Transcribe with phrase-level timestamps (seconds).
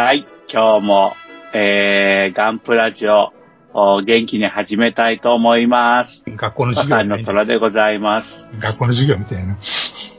[0.00, 1.12] はい、今日も、
[1.52, 3.32] えー、ガンプラジオ、
[3.74, 6.24] お元気に始めたいと思います。
[6.24, 8.48] 学校の授業みたいな虎でございます。
[8.60, 9.56] 学校の授業みたいな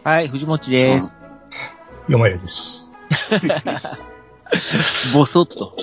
[0.03, 1.15] はい、藤持です。
[2.09, 2.91] よまやです
[5.15, 5.77] ぼそっと。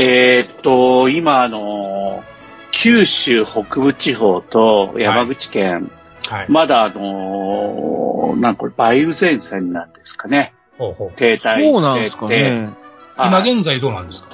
[0.00, 2.38] えーっと、今、あのー
[2.72, 5.92] 九州北部地方と山口県、
[6.28, 10.52] はいまだあのーなんかこれ梅雨前線なんですかね。
[10.78, 11.72] ほうほう停滞してて。
[11.72, 12.87] そうなんですかね。
[13.26, 14.28] 今はい現在どうなんですか？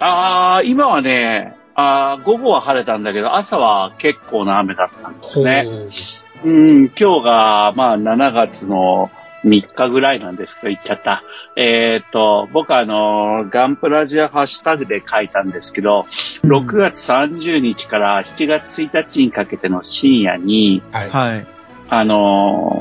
[0.00, 5.64] ああ、今はね、あー午後は晴れたんだけど、朝は結構な雨だったんですね。
[5.64, 5.88] ほう
[6.44, 9.10] うん、今日が、まあ、7月の
[9.44, 11.24] 3日ぐらいなんですけど、言っちゃった。
[11.56, 16.06] えっ、と、僕はあの、ガンプラジアハッシュタグで書いたんですけど、
[16.44, 21.10] 6月30日から7月1日にかけての深夜に、はい。
[21.10, 21.46] はい。
[21.88, 22.72] あの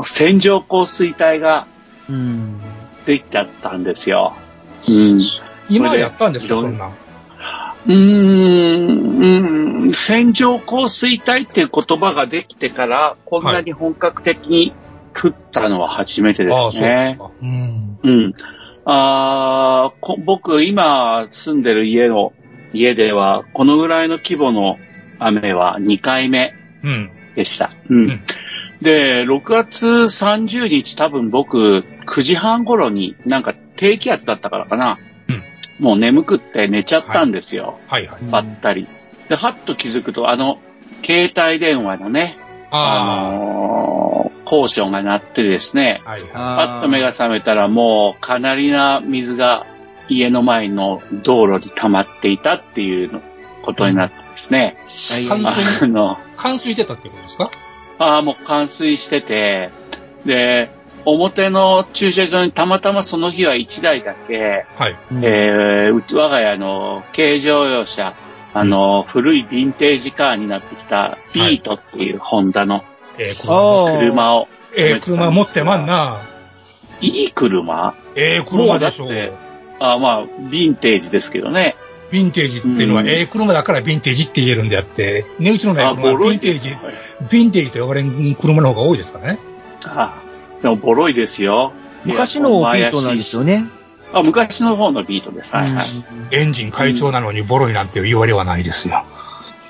[0.00, 1.66] ー線状降水帯が
[2.10, 2.60] うん。
[3.06, 4.34] できちゃったんですよ。
[4.88, 5.20] うん。
[5.68, 6.86] 今やったんですかそんな？
[6.88, 6.92] ん。
[7.86, 14.72] うーん、うん線状降水帯っていう言葉ができてから、こんなに本格的に
[15.14, 17.16] 降ったのは初めてでああ、そうですすね。
[17.18, 17.30] か。
[17.40, 17.98] うん。
[18.02, 18.34] うん。
[18.86, 19.92] あ
[20.24, 22.32] 僕、今住んでる家の、
[22.72, 24.78] 家では、このぐらいの規模の
[25.18, 27.10] 雨は2回目うん。
[27.34, 27.70] でした。
[27.88, 28.04] うん。
[28.04, 28.20] うん
[28.82, 34.98] で、6月30日多分僕、9時半頃になんか低気圧だったからかな。
[35.28, 35.42] うん
[35.80, 37.80] もう眠くって寝ちゃったんですよ。
[37.88, 38.24] はいはい。
[38.30, 38.86] ばったり。
[39.28, 40.60] で、はっと気づくと、あの、
[41.04, 42.36] 携帯電話のね、
[42.70, 46.10] ああのー、コーションが鳴ってですね、あ。
[46.12, 49.66] はいと目が覚めたらもうかなりな水が
[50.08, 53.20] 家の前の道路に溜まっていたっていうの
[53.62, 54.76] ことになってですね。
[55.10, 57.50] はい完あ全の、冠水してたってことですか？
[57.98, 59.70] ああ、もう冠水してて、
[60.24, 60.70] で、
[61.04, 64.96] 表の駐車場にたまたまその日は1台だけ、はい。
[65.22, 68.14] えーうち我が家の軽乗用車、
[68.54, 72.84] あの、古いヴィンテージカーになってきたビートっていうホンダの
[73.18, 76.20] えー、車を、えー、車持ってまんな。
[77.00, 77.94] いい車？
[78.16, 79.12] えー、車でしょう。
[79.12, 79.32] もう
[79.80, 81.76] あまあ、ヴィンテージですけどね。
[82.14, 86.68] ヴィンテージっていうのは、うんええ車だからヴィンテージって言えるんであって、値打ちのないあ、車はボロいヴィンテージ。
[86.68, 89.38] ヴィンテージと呼ばれる車の方が多いですからね。
[89.84, 90.22] あ
[90.62, 91.72] でも、ボロいですよ。
[92.04, 93.66] 昔のビートなんですよね。
[94.12, 95.54] あ、昔の方のビートです。
[95.54, 95.86] はいはい。
[96.30, 99.04] エンジン快調なのにボロいなんて言われはないですよ。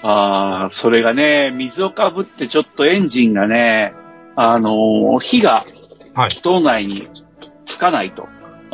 [0.02, 3.94] ああ、それがね、水をかぶってちょっとエンジンがね、
[4.36, 5.64] あのー火が
[6.14, 6.30] はい。
[6.42, 7.08] 道内に
[7.66, 8.28] つかないと。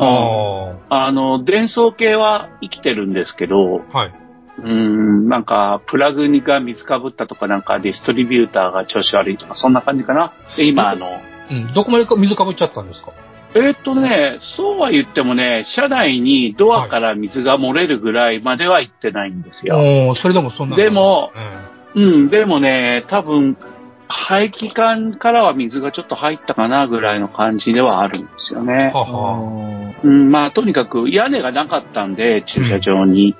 [0.04, 3.98] ああの、電装系は生きてるんですけど、あ。
[3.98, 4.12] はい。
[4.58, 10.32] うーん、なんか、プラグが水かぶったとか、なんか、ディストリビューターが調子悪いとか、そんな感じかな。
[10.56, 11.72] で、今、あの、うん。
[11.72, 13.12] どこまでか水かぶっちゃったんですか？
[13.52, 19.76] えーっとね、そうは言ってもね、車内にドアから水が漏れるぐらいまでは行ってないんですよ。
[19.76, 20.76] おーそれでもそんな。
[20.76, 21.32] でも
[21.94, 23.56] うん、うん、でもね、多分、
[24.12, 28.90] 排気管からは水がちょっと入ったかなぐらいの感じではあるんですよね。
[28.92, 29.92] はあは。
[30.02, 33.36] ーうん、まあ、とにかく屋根がなかったんで、駐車場に。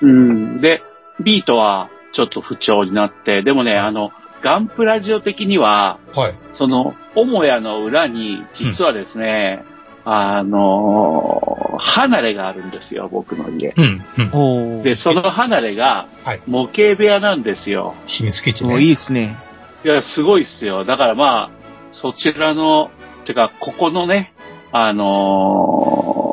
[0.00, 0.82] うん、で、
[1.20, 4.10] ビートはちょっと不調になって、でもね、あの、
[4.42, 6.34] ガンプラジオ的には、うんはい。
[6.52, 9.64] その、母屋の裏に、実はですね、
[10.04, 13.74] あの、離れがあるんですよ、僕の家。
[13.76, 14.02] うん。
[14.16, 14.82] うん。
[14.82, 17.94] で、その離れがはい、模型部屋なんですよ。
[18.06, 18.92] 秘密基地おいいね。
[18.92, 19.36] っすね。
[19.84, 20.84] いや、すごいっすよ。
[20.84, 21.50] だからまあ、
[21.90, 22.90] そちらの、
[23.24, 24.32] てか、ここのね、
[24.72, 26.30] あのー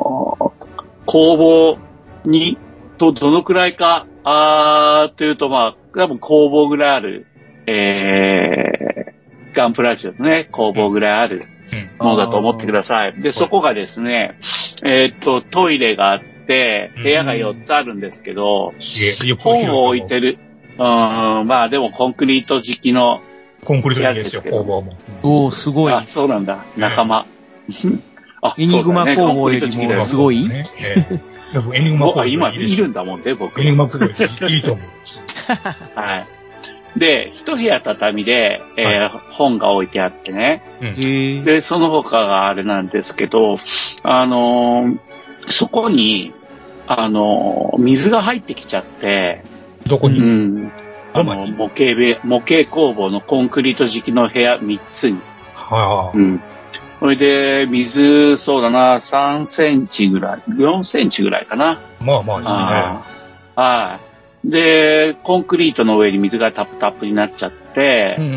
[1.08, 1.78] 工房
[2.24, 2.58] に、
[2.98, 7.26] と、どのくらいか、あー、というとまあ、多分工房ぐらいある、
[7.66, 12.06] えー、ガンプラジオのね、工房ぐらいあるうん。
[12.06, 13.22] ものだと思ってください。
[13.22, 14.38] で、そこがですね、
[14.84, 18.74] えーっと、トイレがあって、部屋が4つあるんですけど、
[19.38, 20.38] 本を置いてる、
[20.76, 23.22] うーん、まあでもコンクリート敷きの、
[23.68, 24.92] コンクリート的ですよ、部屋ですけど工房も。
[25.22, 25.92] おーすごい。
[25.92, 26.64] あ、そうなんだ。
[26.78, 27.26] 仲間。
[28.40, 30.48] あ、エニグマ工房よりもすごい？
[30.48, 30.66] ね。
[31.74, 33.60] エニグマ工房今いるんだもんね、僕。
[33.60, 34.06] エニグマ工房
[34.48, 34.86] いいと思う。
[35.98, 36.26] はい。
[36.98, 40.62] で、一部屋畳で、えー本が置いてあってね。
[40.80, 41.44] うん。
[41.44, 43.56] で、その他があれなんですけど、
[44.02, 44.98] あのー
[45.46, 46.32] そこに、
[46.86, 49.42] あのー水が入ってきちゃって、
[49.86, 50.20] うどこに？
[50.20, 50.72] ん。
[51.12, 55.20] あの、模型べ、模型工房のコンクリート敷きの部屋3つに。
[55.54, 56.42] はうん。
[57.00, 61.70] それで、水、そうだな、3センチぐらい、4センチぐらいかな。
[61.72, 61.78] あ。
[62.00, 62.52] まあまあいいね。
[63.56, 64.08] はい。
[64.50, 68.28] で、コンクリートの上に水がタップタップになっちゃって、うんう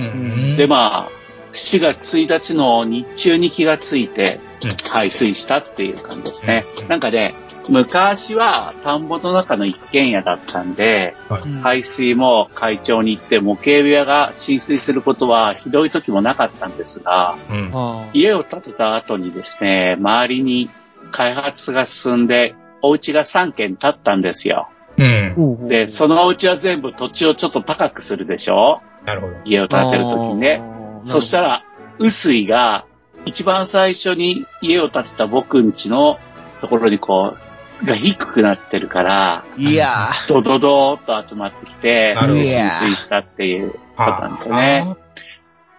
[0.54, 1.12] んで、まあ、
[1.54, 6.88] 7月1日の日中に気がついてうん、排水したっていう感じですねうん。
[6.88, 7.34] なんかね、
[7.70, 17.72] 昔は田んぼの中の一軒家だったんで、うん排水も会長に行って模型部屋が浸水することはひどい時もなかったんですが、うん。
[18.14, 20.70] 家を建てた後にですね、周りに
[21.12, 24.70] 開発が進んで、お家が3軒建ったんですよ。
[24.98, 25.68] うん。
[25.68, 28.82] で、そのお家は全部土地をちょっと高くするでしょ？
[29.06, 29.36] なるほど。
[29.46, 30.62] 家を建てる時にね。
[31.06, 31.64] そしたら、
[32.00, 32.86] 臼井が、
[33.26, 36.20] 一番最初に家を建てた僕ん家の
[36.60, 37.51] ところにこう、
[37.84, 44.96] が低くなってるから、いやドドドーっと集まってきて、浸水したっていうことなんだよあね。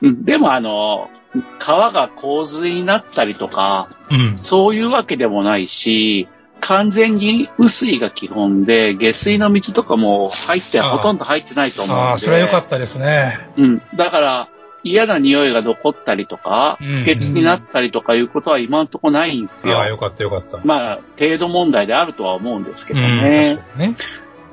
[0.03, 1.11] うん、でもあの、
[1.59, 4.37] 川が洪水になったりとか、うん。
[4.37, 6.29] そういうわけでもないし、
[6.61, 12.05] 完全に雨水が基本で、下水の水とかも入って、ほとんど入ってないと思うんで。
[12.05, 13.49] ああ、それは良かったですね。
[13.57, 13.83] うん。
[13.97, 14.49] だから、
[14.85, 19.79] 嫌な匂いが残ったりとか、うん不潔になったりとかいうことは今のところないんですよ。
[19.79, 20.59] ああ、よかったよかった。
[20.65, 23.57] まあ、程度問題であるとは思うんですけどうんね。
[23.57, 23.97] 確かにね。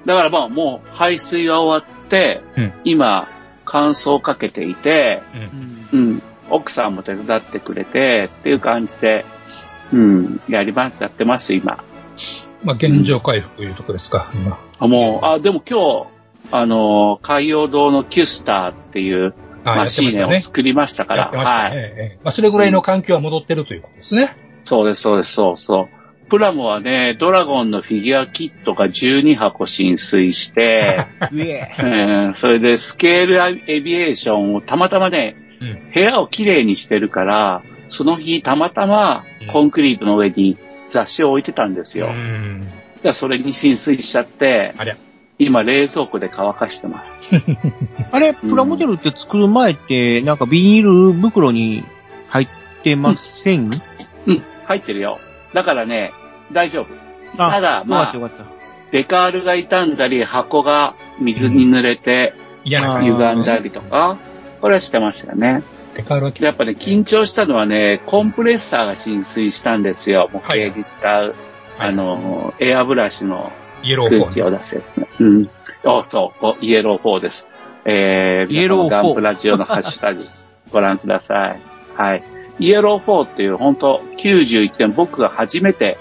[0.05, 3.27] だからまあ、もう排水が終わって、うん今、
[3.65, 9.25] 乾燥かけていて、ーうんうん、奥さんも手伝ってくれて、っていう感じで、
[9.93, 11.83] うん、やりま、やってます、今。
[12.63, 14.59] まあ、現状回復いうとこですか、今。
[14.79, 16.07] あもう、あ、でも今日、
[16.51, 19.33] あの、海洋堂のキュスターっていう
[19.63, 20.41] ああ、シーネを。
[20.41, 21.37] 作りましたから、ね。
[21.37, 21.71] はい。
[21.75, 24.35] ええまあ、それぐらいの環境は戻ってるということですね。
[24.65, 26.29] そうです、そうです、そうそう。
[26.29, 31.05] プラモはね、ドラゴンのフィギュアキットが12箱浸水して、
[32.35, 35.91] それでスケールエビエーションをたまたまね、うん。
[35.93, 40.57] 部屋をきれいにしてるから、その日たまたまコンクリートの上に
[40.87, 42.07] 雑誌を置いてたんですよ。
[42.07, 42.67] うん。
[43.03, 44.97] らそれに浸水しちゃって、ありゃ。
[45.39, 47.17] 今冷蔵庫で乾かしてます。
[48.11, 51.85] あれ、プラモデルって作る前って、なんかビニール袋に
[52.27, 52.47] 入っ
[52.83, 53.71] てません、
[54.27, 55.19] うん、入ってるよ。
[55.53, 56.11] だからね、
[56.51, 56.87] 大丈夫。
[57.37, 58.43] あただまあったよかった。
[58.91, 62.33] デカールが傷んだり、箱が水に濡れて。
[62.65, 64.17] 歪んだりとか、
[64.59, 65.63] これはしてましたよね。
[65.95, 70.29] デカールはでやっぱね、緊張したのはね、コンプレッサーが浸水したんですよ。
[70.33, 71.35] 模型に使う、
[71.77, 73.51] あの、エアブラシの
[73.83, 75.07] イエローフォー空気を出すやつね。
[75.19, 75.49] うん。
[75.85, 77.47] あ、そう、こイエロー4です。
[77.85, 80.25] えー、イエロー4皆さんガンプラジオのハッシュタグ
[80.71, 81.59] ご覧ください。
[81.95, 82.23] はい。
[82.59, 85.97] イエロー4っていう本当91年僕が初めて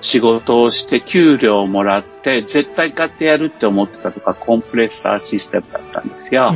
[0.00, 6.54] 仕事をして給料をもらって絶対買ってやるって思ってたとかコンプレッサーシステムだったんですよ。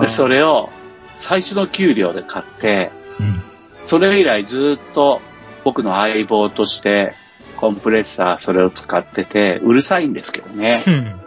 [0.00, 0.70] でそれを
[1.16, 2.90] 最初の給料で買って、
[3.20, 3.42] うん
[3.88, 5.22] それ以来ずっと
[5.64, 7.14] 僕の相棒として
[7.58, 10.82] コンプレッサーそれを使ってて、うるさいんですけどね。
[10.86, 11.20] うん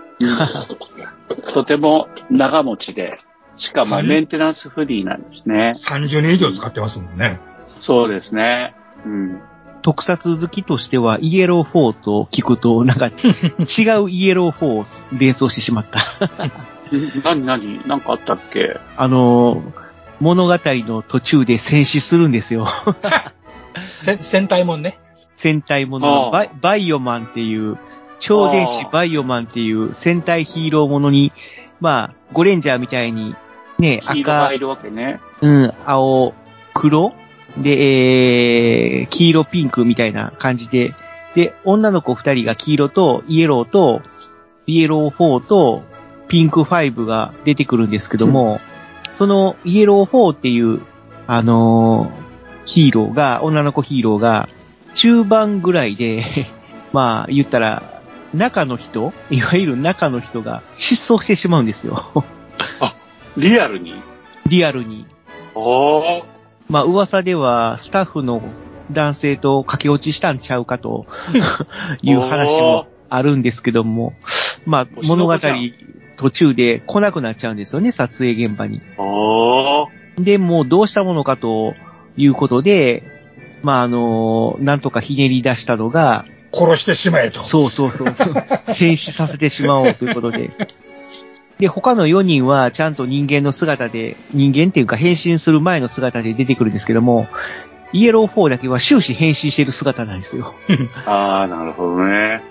[1.53, 3.17] とても長持ちで、
[3.57, 5.71] しかもメンテナンスフリーなんですね。
[5.75, 7.39] 30年以上使ってますもんね。
[7.79, 8.75] そうですね。
[9.05, 9.41] うん。
[9.81, 13.11] 特撮好きとしては、イエロー4と聞くと、なんか、 違
[14.03, 14.83] うイエロー4を
[15.17, 15.99] 連想してしまった。
[17.23, 18.79] 何何何かあったっけ？
[18.95, 19.63] あの、
[20.19, 22.67] 物語の途中で戦死するんですよ。
[23.93, 24.99] せ戦隊もんね。
[25.41, 27.77] 戦隊もあのあバイバイオマンっていう、
[28.19, 31.31] 超電子バイオマンっていう戦隊ヒーローものに、
[31.79, 33.35] まあ、ゴレンジャーみたいに、
[33.79, 34.49] ね、赤。
[35.41, 36.33] うん、青、
[36.75, 37.13] 黒
[37.57, 37.71] で、
[38.99, 40.93] えー、黄色、ピンクみたいな感じで、
[41.33, 44.01] で、女の子二人が黄色とイエローと、
[44.67, 45.81] イエロー4と
[46.27, 48.61] ピンク5が出てくるんですけども、
[49.13, 50.81] そのイエロー4っていう、
[51.25, 52.21] あのー
[52.65, 54.47] ヒーローが、女の子ヒーローが、
[54.93, 56.23] 中盤ぐらいで、
[56.93, 57.83] まあ、言ったら、
[58.33, 62.23] 中の人いわゆる中の人が失踪してしまうんですよ。
[63.37, 63.95] リアルに？
[64.47, 65.05] リアルに。
[65.53, 66.23] おー。
[66.69, 68.41] まあ、噂では、スタッフの
[68.91, 71.05] 男性と駆け落ちしたんちゃうかと
[72.01, 74.13] いう話もあるんですけども、
[74.65, 75.37] まあ、星物語
[76.17, 78.81] 途中で来なくなっちゃうんですよね、撮影現場に。
[80.17, 81.73] で、もうどうしたものかと
[82.15, 83.20] いうことで、
[83.63, 87.43] まあ、あの、なんとかひねり出したのが、殺してしまえと。
[87.43, 88.13] そうそうそう、
[88.63, 90.51] 戦死させてしまおうということで。
[91.59, 97.27] で、他の4人はちゃんと人間の姿で、人間っていうか変身する前の姿で出てくるんですけども、
[97.93, 100.55] イエロー4だけは終始変身してる姿なんですよ。
[101.05, 102.41] ああ、なるほどね。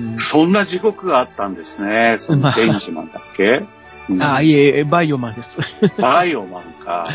[0.00, 2.16] うんそんな地獄があったんですね。
[2.18, 3.62] そのデンジマンだっけ、
[4.08, 5.60] うんあ、いえ、バイオマンです。
[5.98, 7.08] バイオマンか。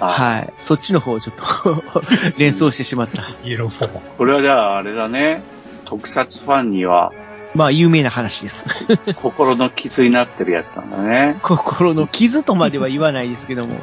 [0.00, 0.52] あ はい。
[0.58, 2.02] そっちの方をちょっと
[2.38, 3.30] 連想してしまった。
[3.44, 4.00] イエローフォー。
[4.18, 5.42] これはじゃああれだね。
[5.84, 7.12] 特撮ファンには
[7.54, 8.66] まあ、有名な話です。
[9.14, 11.36] 心の傷になってるやつなんだね。
[11.40, 13.76] 心の傷とまでは言わないですけども。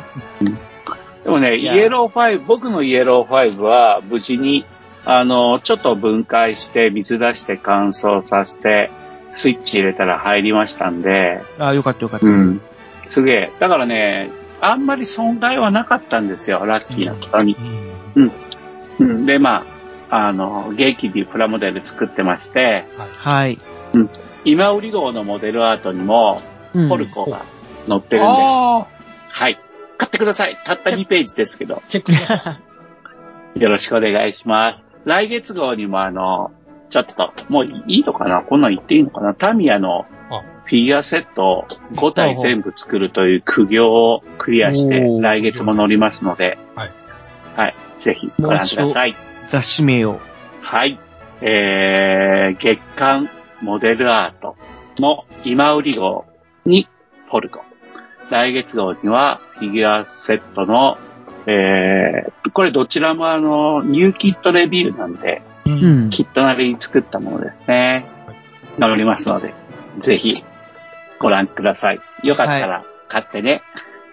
[1.23, 4.65] でもね、イエロー5、僕のイエロー5は無事に、
[5.05, 8.91] あの、ちょっと分解して水出して乾燥させて、
[9.35, 12.27] スイッチ入れたら入りましたんで、あよかったよかった。
[12.27, 12.61] うん。
[13.09, 13.51] すげえ。
[13.59, 14.29] だからね、
[14.61, 17.55] あんまり損害はなかったんですよ、ラッキーなことに。
[18.15, 18.31] うん。
[18.99, 19.25] うん。
[19.25, 19.65] で、ま
[20.09, 22.85] あ、あの、元気にプラモデル作ってまして、
[23.17, 23.57] はい。
[24.43, 26.41] 今売り号のモデルアートにも、
[26.73, 27.41] うんポルコが
[27.87, 28.47] 載ってるんです。
[28.47, 28.87] あ
[29.29, 29.59] はい。
[29.97, 30.57] 買ってください。
[30.65, 31.75] たった2ページですけど。
[31.75, 32.55] ーチェッ
[33.53, 33.59] ク。
[33.59, 34.87] よろしくお願いします。
[35.03, 36.51] 来月号にもあの、
[36.91, 38.41] ちょっと、もういいのかな？
[38.41, 39.33] こんなん言っていいのかな？
[39.33, 46.91] タミヤのあフィギュアセットを5体全部作るという苦行をクリアして来月も乗りますので、はい。
[47.55, 47.75] はい。
[47.97, 49.15] ぜひご覧ください。
[49.47, 50.19] 雑誌名を。
[50.61, 50.99] はい。
[51.41, 53.29] えー、月刊
[53.61, 54.55] モデルアート
[54.99, 56.25] の今売り号
[56.65, 56.87] に
[57.29, 57.63] ポルコ。
[58.29, 60.97] 来月号にはフィギュアセットの、
[61.47, 65.69] えー、これどちらもあの、ニューキットレビューなんで、う。
[65.69, 66.09] うんん。
[66.09, 68.05] キットなりに作ったものですね。
[68.77, 69.53] 乗りますので、
[69.99, 70.43] ぜひ
[71.19, 72.01] ご覧ください。
[72.23, 73.61] よかったら買ってね。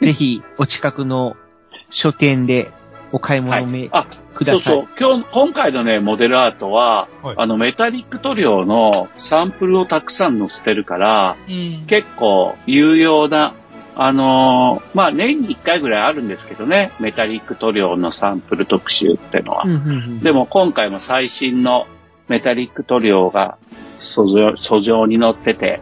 [0.01, 1.37] ぜひ、お近くの
[1.91, 2.71] 書店で
[3.13, 4.61] お買いはい物め、あ、ください。
[4.63, 5.17] そうそう。
[5.17, 11.85] 今日、今回のね、モデルアートは、はいあの、メタリック塗料のサンプルをたくさん載せてるから、うん。
[11.87, 13.55] 結構有用な、
[14.01, 19.65] あのーまあ、年に1回ぐらいあるんですけどね、メタリック塗料のサンプル特集ってのは。
[19.65, 21.89] うんうんうんでも今回も最新の
[22.29, 23.59] メタリック塗料が
[23.99, 25.81] 素上素上に載ってて、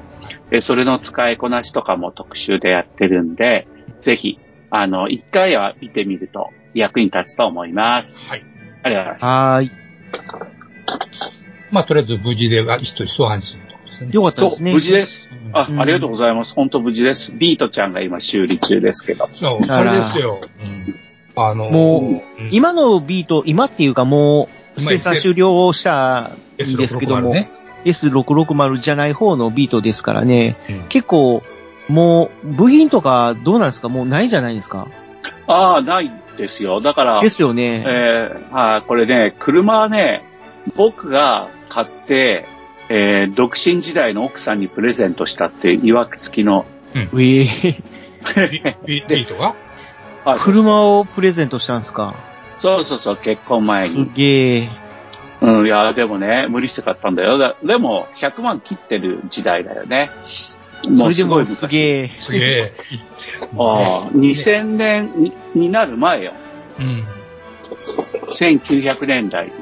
[0.49, 3.69] でそれの使いこなしとかも特集でやってるんで、
[4.01, 4.39] ぜひ、
[4.71, 8.17] あの、一回は見てみると役に立つと思います。
[8.17, 8.45] はい。
[8.83, 9.27] ありがとうございます。
[9.27, 9.71] はーい。
[11.71, 13.66] まあ、とりあえず無事で、あ、一一安心
[14.01, 14.11] ですね。
[14.13, 14.73] よかったですね。
[14.73, 15.29] 無事です。
[15.33, 16.55] うんあ、うんありがとうございます。
[16.55, 17.33] 本当無事です。
[17.33, 19.29] ビートちゃんが今修理中ですけど。
[19.35, 20.41] そう、それですよ。
[20.41, 21.43] うん。
[21.43, 27.51] あの、もううん今のビート、今っていうかもう、今生産終了したんですけど S660 も、ね。
[27.85, 31.43] S660 じゃない方のビートですからね、うん結構、
[31.89, 33.89] もう、部品とかどうなんですか？
[33.89, 34.89] もうないじゃないですか。
[35.47, 36.81] ああ、ないですよ。
[36.81, 37.85] だから、ですよね。
[37.87, 40.25] えーはいこれね、車はね、
[40.75, 42.47] 僕が買って、
[42.89, 47.47] えー独身時代の奥さんにプレゼントしたっていう曰く付きの、ええ
[48.51, 49.55] ビビビートが
[50.25, 52.15] あ車をプレゼントしたんですか？
[52.59, 54.11] そうそうそう、結婚前すに。
[54.15, 54.71] げえ。
[55.43, 57.37] うん、いや、でもね、無理して買ったんだよ。
[57.39, 60.11] だでも、100万切ってる時代だよね。
[60.89, 61.55] ももうごい昔。
[61.59, 62.09] すげえ。
[62.19, 62.73] すげえ。
[63.59, 66.33] ああ、2000年にになる前よ。
[66.81, 67.05] うん。
[68.31, 69.53] 1900年代に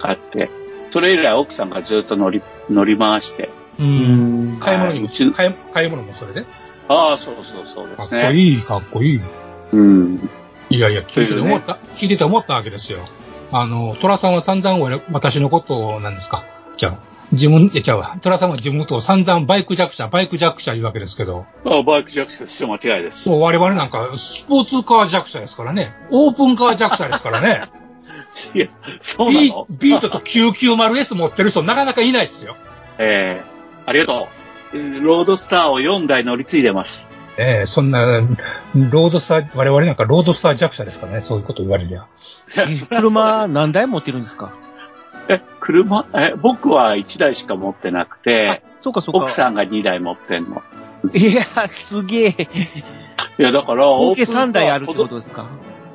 [0.00, 0.50] 買って、
[0.94, 3.50] それ以来奥さんがずっと乗り、乗り回して。
[3.80, 3.82] う。
[3.82, 4.60] うんん。
[4.60, 6.44] 買い物にも、はいうち買い買い物もそれで？
[6.88, 8.26] ああ、そうそうそうでかっすね。
[8.28, 9.20] こいい、かっこいい。
[9.72, 10.30] うん。
[10.70, 13.00] いやいや、聞いてて思った、聞いてて思ったわけですよ。
[13.50, 16.44] あの、トラさんは散々俺、私のことを、なんですか？
[16.76, 16.98] じゃあ、
[17.32, 23.28] 自分、え、じゃあ、トラさんは自分とを散々バイク弱者、バイク弱者言うわけですけど、あバイクジャックとして間違いです。
[23.28, 25.92] もう我々なんか、スポーツカー弱者ですからね。
[26.12, 27.68] オープンカー弱者ですからね。
[28.54, 28.66] いや、
[29.00, 32.56] そうなビのビートと 990S 持ってる人なかなかいないですよ。
[32.98, 33.44] ええ
[33.86, 34.28] ありがと
[34.72, 34.76] う。
[35.02, 37.08] ロードスターを4台乗り継いでます。
[37.36, 42.06] ええそんな、ロードスター、我々なんかロードスター弱者ですからね、そういうこと言われりゃ。
[42.88, 44.52] 車何台持ってるんですか？
[45.28, 49.20] え、車、え、僕は1台しか持ってなくて、そうかそうか。
[49.20, 50.62] 奥さんが2台持ってんの。
[51.14, 52.48] いや、すげえ。
[53.38, 55.46] いや、だから、合計オープンカー3台あるってことですか？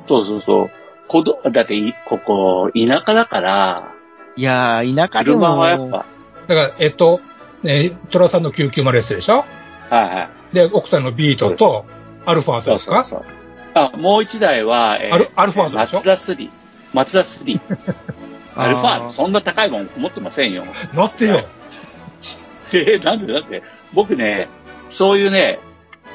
[0.06, 0.70] そうそうそう。
[1.10, 3.92] こど、だってい、ここ、田舎だから、
[4.36, 5.38] いやー、田舎でも。
[5.40, 6.06] 車はやっぱ、
[6.46, 7.20] だから、えっと、
[7.64, 9.44] えートラさんの 990S でしょ？
[9.90, 10.54] はいはい。
[10.54, 11.84] で、奥さんのビートと、
[12.26, 13.04] アルファートそうですか？
[13.04, 13.32] そうそう。
[13.74, 15.96] あ、もう1台は、えアルアルファードでしょ？
[15.96, 16.50] マツダ3。
[16.92, 17.60] マツダ3。
[18.56, 20.64] あーアルファード、そんな高いもん持ってませんよ。
[20.94, 21.40] 乗ってよ。
[22.72, 23.32] えーなんで？
[23.32, 23.62] だって、
[23.92, 24.48] 僕ね、
[24.88, 25.58] そういうね、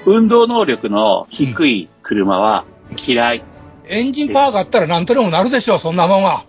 [0.05, 2.63] 運動能力の低い車は
[3.05, 3.43] 嫌い。
[3.89, 6.45] エンジンパワーがあったら何とでもなるでしょう、そんなもんは。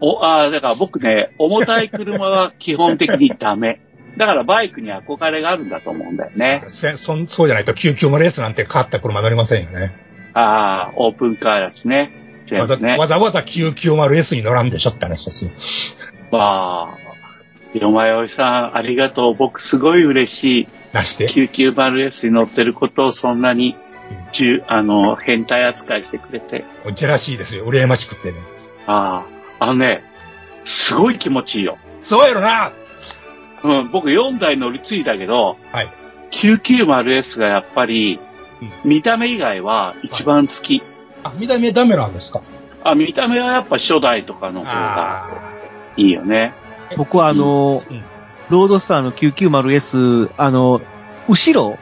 [0.00, 3.80] お、ああ、だから僕ね、重たい車は基本的にダメ。
[4.16, 6.64] だからバイクに憧れがあるんだと思うんだよね。
[6.68, 9.92] せそんそうじゃないと 990S なんて変わった車乗りませんよね。
[10.34, 12.10] ああ、オープンカーだしね。
[12.46, 12.76] 全わざ。
[12.76, 15.50] わざわざ 990S に乗らんでしょって話ですよ。
[16.32, 19.34] まあ、よまよいさん、ありがとう。
[19.34, 20.68] 僕すごい嬉しい。
[20.92, 21.28] なして。
[21.28, 23.76] 990S に乗ってることをそんなに、
[24.32, 26.64] じゅあの、変態扱いしてくれて。
[26.84, 27.66] もうジェラシーですよ。
[27.66, 28.38] 羨ましくってね。
[28.86, 29.24] あ
[29.58, 30.02] あ、あのね、
[30.64, 31.78] すごい気持ちいいよ。
[32.02, 32.72] そうやろな
[33.64, 35.88] うん、僕4台乗り継いだけど、はい。
[36.30, 38.20] 990S がやっぱり、
[38.84, 40.82] 見た目以外は一番好き。
[41.22, 42.42] あ、見た目ダメなんですか？
[42.84, 45.30] あ、見た目はやっぱ初代とかの方があ
[45.96, 46.52] いいよね。
[46.96, 48.04] 僕はあの、うん
[48.50, 50.80] ロードスターの 990S、あの、
[51.28, 51.76] 後ろ、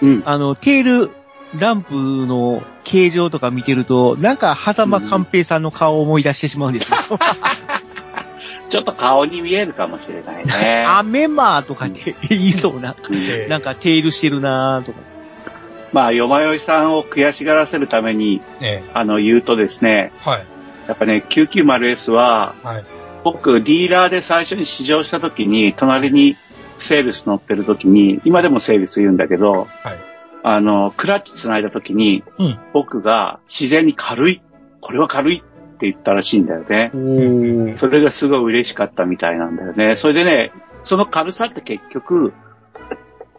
[0.00, 0.22] うん。
[0.24, 1.10] あの、テール
[1.58, 6.98] ランプの形状とか見てると、なんか、狭間寛平さんの顔を思い出してしまうんですよ。
[8.68, 10.84] ちょっと顔に見えるかもしれないね。
[10.86, 12.96] アメマーとかって言いそうな。
[13.48, 14.98] なんか、テールしてるなーとか。
[15.92, 20.44] まあ、よまよいさんを悔しがらせるために、えあの、言うとですね、えはい。
[20.88, 22.84] やっぱね、990S は、はい。
[23.24, 26.36] 僕、ディーラーで最初に試乗した時に、隣に
[26.78, 30.15] セールス乗ってる時に、今でもセールス言うんだけど、はい。
[30.48, 32.58] あの、クラッチ繋いだ時に、うん。
[32.72, 34.40] 僕が自然に軽い、
[34.80, 37.74] これは軽いって言ったらしいんだよね。
[37.74, 39.96] それがすごい嬉しかったみたいなんだよね。
[39.96, 40.52] それでね、
[40.84, 42.32] その軽さって結局、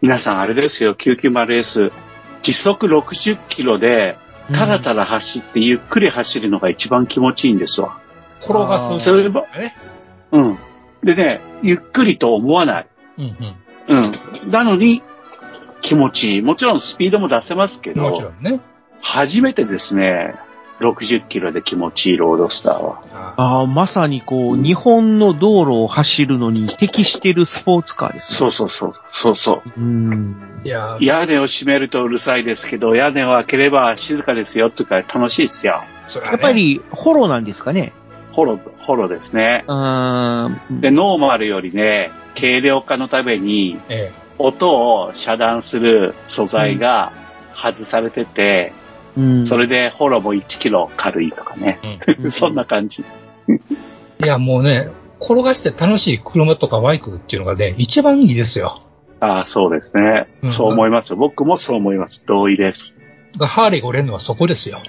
[0.02, 1.92] 皆さんあれですよ、990S。
[2.42, 4.18] 時速60キロで、
[4.52, 7.98] たらたら走ってゆっくり走るのが一番気持ちいいんですわ。
[8.42, 9.00] 転がす。
[9.00, 9.74] それもね。
[10.32, 10.58] うん。
[11.02, 12.86] でね、ゆっくりと思わない。
[13.16, 13.36] うん
[13.88, 13.98] うん。
[14.44, 14.50] うん。
[14.50, 15.02] なのに、
[15.80, 16.42] 気持ちいい。
[16.42, 18.60] もちろんスピードも出せますけど、もちろんね。
[19.00, 20.34] 初めてですね、
[20.80, 23.02] 60キロで気持ちいいロードスターは。
[23.12, 28.38] あああ、まさにこう、日本の道路を走るのに適してるスポーツカーですね。
[28.38, 28.94] そうそうそう。
[29.12, 29.80] そうそう。
[29.80, 29.84] う。
[29.84, 30.36] ん。
[30.64, 35.82] いや、屋根を閉めるとうるさいですけど、屋根を開ければ静かですよっていうか楽しいですよ。
[35.82, 37.92] ねやっぱ、り、ホロなんですかね。
[38.32, 39.64] ホロ、ホロですね。
[39.66, 40.80] うーん。
[40.80, 47.12] で、ノーマルよりね、軽量化のために、え音を遮断する素材が
[47.54, 48.72] 外されてて、
[49.16, 49.46] うん。
[49.46, 51.80] それでホロも1キロ軽いとかね。
[51.82, 52.12] え。
[52.18, 53.04] うん そんな感じ。
[54.22, 54.88] いや、もうね、
[55.20, 58.82] 転がして楽しい車とかバイクっていうのがね、一番いいですよ。
[59.20, 60.28] ああ、そうですね。
[60.42, 61.16] うんそう思います。
[61.16, 62.24] 僕もそう思います。
[62.26, 62.96] 同意です。
[63.40, 64.80] ハーレーが売れるのはそこですよ。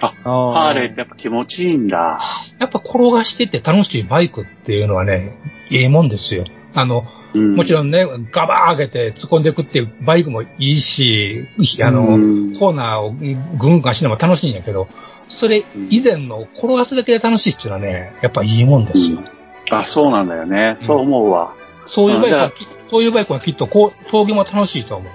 [0.00, 2.18] ハハーレーってやっぱ気持ちいいんだ。
[2.58, 5.38] やっぱ転がしてて楽しいバイクっていうのはね、
[5.70, 6.44] いいもんですよ。
[6.74, 11.46] あの、うん、もちろんね、ガバー上げて突っ込んでいくっていうバイクもいいし、
[11.82, 14.88] あの、うんコーナーをぐんぐん走るのも楽しいんやけど、
[15.28, 19.18] それ以前の転がすだけで楽しいっていうのはね、やっぱいいもんですよ。
[19.70, 20.78] あ、そうなんだよね。
[20.80, 21.54] そう思うわ。
[21.84, 25.08] そういうバイクあはき、そういうバイクはきっとこう、峠も楽しいと思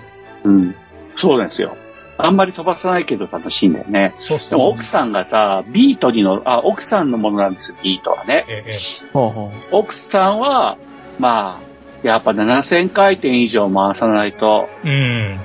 [0.46, 0.50] う。
[0.50, 0.76] うん。
[1.16, 1.76] そうですよ。
[2.18, 4.14] あんまり飛ばさないけど楽しいんだよね。
[4.20, 4.50] そうそう。
[4.52, 8.46] でも奥さんがさ、ビートにの、あ、奥さんのものなんですよ、ビートはね。
[8.48, 8.80] ええ、え
[9.12, 10.78] ほうほ奥さんは、
[11.18, 11.71] まあ、
[12.04, 15.38] やっぱ7000回転以上回さないとえ。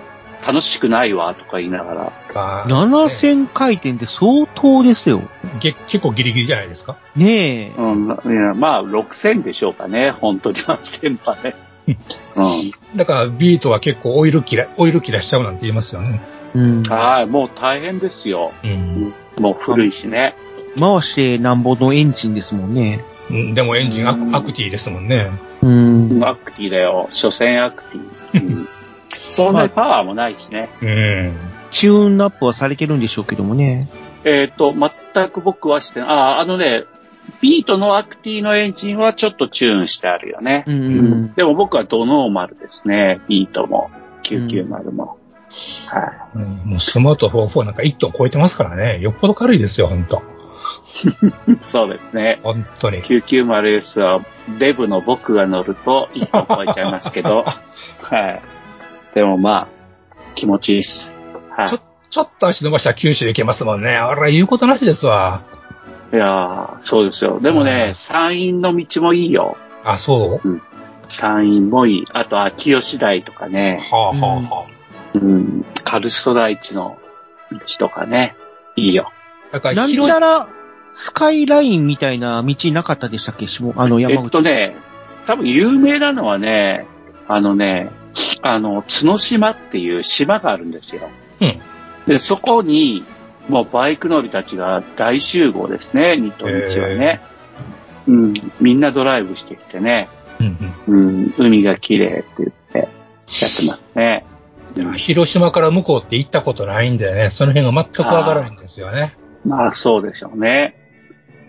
[0.46, 2.00] 楽しくないわ、とか言いながら。
[2.02, 2.34] うん。
[2.34, 2.66] まあう。
[2.68, 5.22] 7000回転って相当ですよ。
[5.60, 6.96] げ結構ギリギリじゃないですか？
[7.16, 7.72] ねえ。
[7.76, 10.12] うん、いやまあ、6000でしょうかね。
[10.12, 11.54] 本当に8000はね。
[11.86, 12.96] うん。
[12.96, 16.20] だからビートは結構オイル切ら、オイル切らしちゃうなんて言いますよね。
[16.54, 16.82] うん。
[16.84, 18.52] はい、もう大変ですよ。
[18.62, 19.14] うん。
[19.40, 20.34] もう古いしね。
[20.78, 23.00] 回してなんぼのエンジンですもんね。
[23.30, 25.26] うんでもエンジンアク,、うんアクティですもんね。
[25.66, 26.24] うん。
[26.24, 27.08] アクティだよ。
[27.12, 28.44] 所詮アクティ。
[28.44, 28.68] うん、
[29.30, 30.68] そんなにパワーもないしね。
[30.80, 31.32] うん。
[31.70, 33.88] チューンアップはされてるんでしょうけどもね。
[34.24, 36.08] えっ、と、全く僕はしてない。
[36.08, 36.84] あ、あのね、
[37.40, 40.64] ビートのアクティのエンジンはちょっとチューンしてあるよね。
[40.66, 43.20] うんうんでも僕はドノーマルですね。
[43.28, 43.90] ビートも、
[44.22, 45.18] 990も。
[45.88, 46.38] はい。
[46.38, 49.00] うんもうスマート44なんか1トン超えてますからね。
[49.00, 50.22] よっぽど軽いですよ、ほんと。
[51.70, 52.40] そうですね。
[52.42, 53.02] ほんとに。
[53.02, 54.20] 990S は、
[54.58, 57.44] デブの僕が乗ると1個超えちゃいますけど、
[58.02, 58.42] はい。
[59.14, 59.68] でもまあ、
[60.34, 61.14] 気持ちいいっす。
[61.50, 61.78] はいちょ。
[62.08, 63.96] ちょっと足伸ばしたら九州行けますもんね。
[63.96, 65.42] あら、言うことなしですわ。
[66.12, 67.40] いやーそうですよ。
[67.40, 69.56] でもね、山陰の道もいいよ。
[69.84, 70.60] あ、そう？
[71.08, 72.04] 山陰もいい。
[72.12, 73.80] あと、秋吉台とかね。
[73.90, 74.16] はあ、は
[74.50, 74.66] あ、は
[75.14, 75.64] うん。
[75.84, 76.90] カルスト大地の
[77.50, 78.36] 道とかね。
[78.76, 79.10] いいよ。
[79.50, 79.54] あ。
[79.54, 80.48] だからなん広い、ちゃら、
[80.96, 83.46] スカイラインみたいな道なかったでしたっけ？
[83.46, 84.26] 下あのえ山口。
[84.26, 84.74] っとね、
[85.26, 86.86] 多分有名なのはね、
[87.28, 87.90] あのね、
[88.42, 91.08] あの、角島っていう島があるんですよ。
[91.40, 91.60] うん
[92.06, 93.04] で、そこに、
[93.48, 97.20] もうバイク乗りたちが大集合ですね、日東日はね。
[98.06, 102.88] うん、みんなドライブしてきてね、うんうんうん、海が綺麗って言ってやっ
[103.56, 104.24] てますね。
[104.96, 109.16] 広島から向こうって行ったことないんでね、その辺が全くわからないんですよね。
[109.44, 110.76] まあそうでしょうね。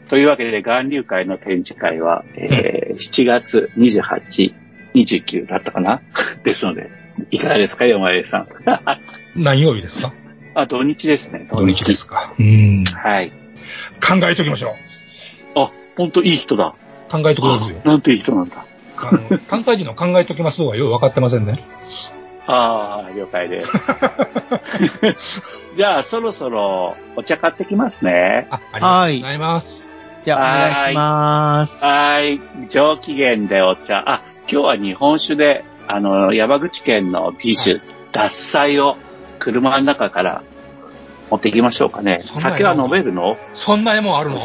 [0.09, 4.53] というわけで、岩流会の展示会は、えー7月28、
[4.95, 6.01] 29だったかな？
[6.43, 6.89] ですので、
[7.29, 8.47] いかがですか、山根さん？
[9.35, 10.13] 何曜日ですか？
[10.55, 11.47] あ、土日ですね。
[11.51, 12.33] 土日ですか。
[12.39, 12.83] うん。
[12.85, 13.29] はい。
[14.01, 14.69] 考えときましょ
[15.55, 15.59] う。
[15.59, 16.73] あ、ほんといい人だ。
[17.11, 17.77] 考えとくですよ。
[17.85, 18.65] なんていい人なんだ。
[18.99, 21.59] あの 関西人の考えときますはよう分かってませんね。
[22.47, 23.63] ああ、了解で
[25.19, 25.43] す。
[25.75, 28.47] じゃあ、そろそろお茶買ってきますね。
[28.49, 29.87] あ、ありがとうございます。
[30.27, 31.81] じゃあ、お願いします。
[31.85, 32.41] はい。
[32.67, 34.03] 上機嫌でお茶。
[34.05, 37.79] あ、今日は日本酒で、あの、山口県の美酒、
[38.11, 38.97] 獺祭を
[39.39, 40.43] 車の中から
[41.29, 42.19] 持ってきましょうかね。
[42.19, 43.37] 酒は飲めるの？
[43.53, 44.41] そんな絵もあるの？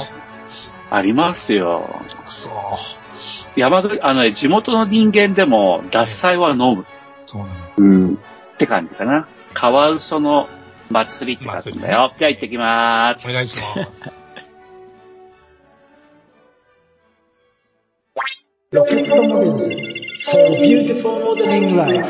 [0.88, 2.00] ありますよ。
[2.26, 2.52] くそ
[3.56, 6.86] 山口、あのね、地元の人間でも獺祭は飲む。
[7.26, 7.52] そうなの。
[7.78, 8.14] うん。
[8.14, 9.26] って感じかな。
[9.52, 10.48] カワウソの
[10.90, 12.12] 祭りって感じだよ。
[12.20, 13.32] じゃあ行ってきまーす。
[13.32, 14.21] お願いします。
[18.72, 19.92] ロケットモデル
[20.24, 22.06] for beautiful modeling life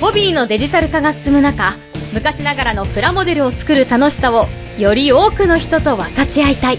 [0.00, 1.74] ホビーのデジタル化が進む中、
[2.12, 4.46] 昔ながらのプラモデルを作る楽しさを
[4.78, 6.78] より多くの人と分かち合いたい。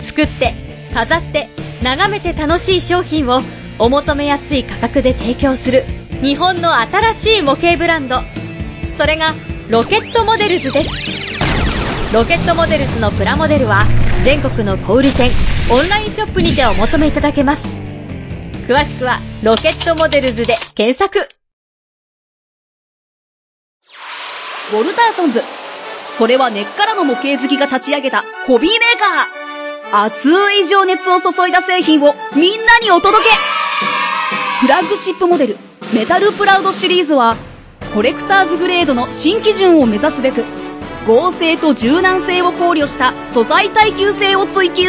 [0.00, 0.54] 作って、
[0.94, 1.50] 飾って、
[1.82, 3.42] 眺めて楽しい商品を
[3.78, 5.84] お求めやすい価格で提供する
[6.22, 8.22] 日本の新しい模型ブランド。
[8.96, 9.34] それが
[9.68, 12.14] ロケットモデルズです。
[12.14, 13.84] ロケットモデルズのプラモデルは
[14.24, 15.30] 全国の小売店、
[15.70, 17.66] オンラインショップにてお求めいただけます。
[18.66, 21.26] 詳しくはロケットモデルズで検索。
[24.72, 25.42] ウォルターソンズ。
[26.18, 30.04] それは根っからの模型好きが立ち上げたホビーメーカー。
[30.04, 33.30] 熱い情熱を注いだ製品をみんなにお届け
[34.60, 35.56] フラッグシップモデル、
[35.94, 37.36] メタルプラウドシリーズは、
[37.94, 40.44] コレクターズグレードの新基準を目指すべく、
[41.08, 44.84] 合成と柔軟性を考慮した素材耐久性を追求。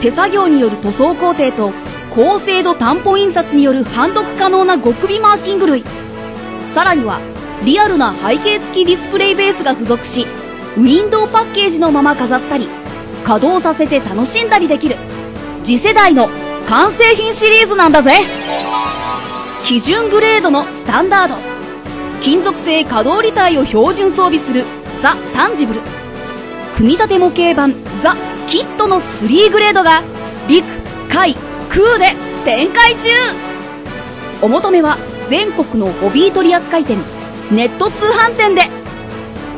[0.00, 1.74] 手作業による塗装工程と
[2.14, 5.84] 高精度担保印刷による判読可能な極微マーキング類。
[6.74, 7.20] さらには
[7.62, 10.26] リアルな背景付きディスプレイベースが付属し
[10.78, 12.66] ウィンドウパッケージのまま飾ったり
[13.26, 14.96] 稼働させて楽しんだりできる。
[15.62, 16.30] 次世代の
[16.68, 18.14] 完成品シリーズなんだぜ。
[19.66, 21.34] 基準グレードのスタンダード。
[22.22, 24.64] 金属製可動履帯を標準装備する
[25.02, 25.80] The Tangible。
[26.76, 28.14] 組み立て模型版 The
[28.46, 30.04] Kit の3グレードが
[30.48, 30.64] 陸、
[31.08, 31.34] 海、
[31.68, 33.08] 空で展開中。
[34.42, 34.96] お求めは
[35.28, 36.98] 全国のホビー取扱店
[37.50, 38.62] ネット通販店で。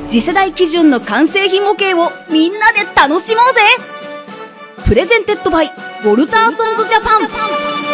[0.08, 3.60] 次世代基準の完成品模型をみんなで楽しもうぜ。
[4.86, 7.93] Presented by Waltersons Japan。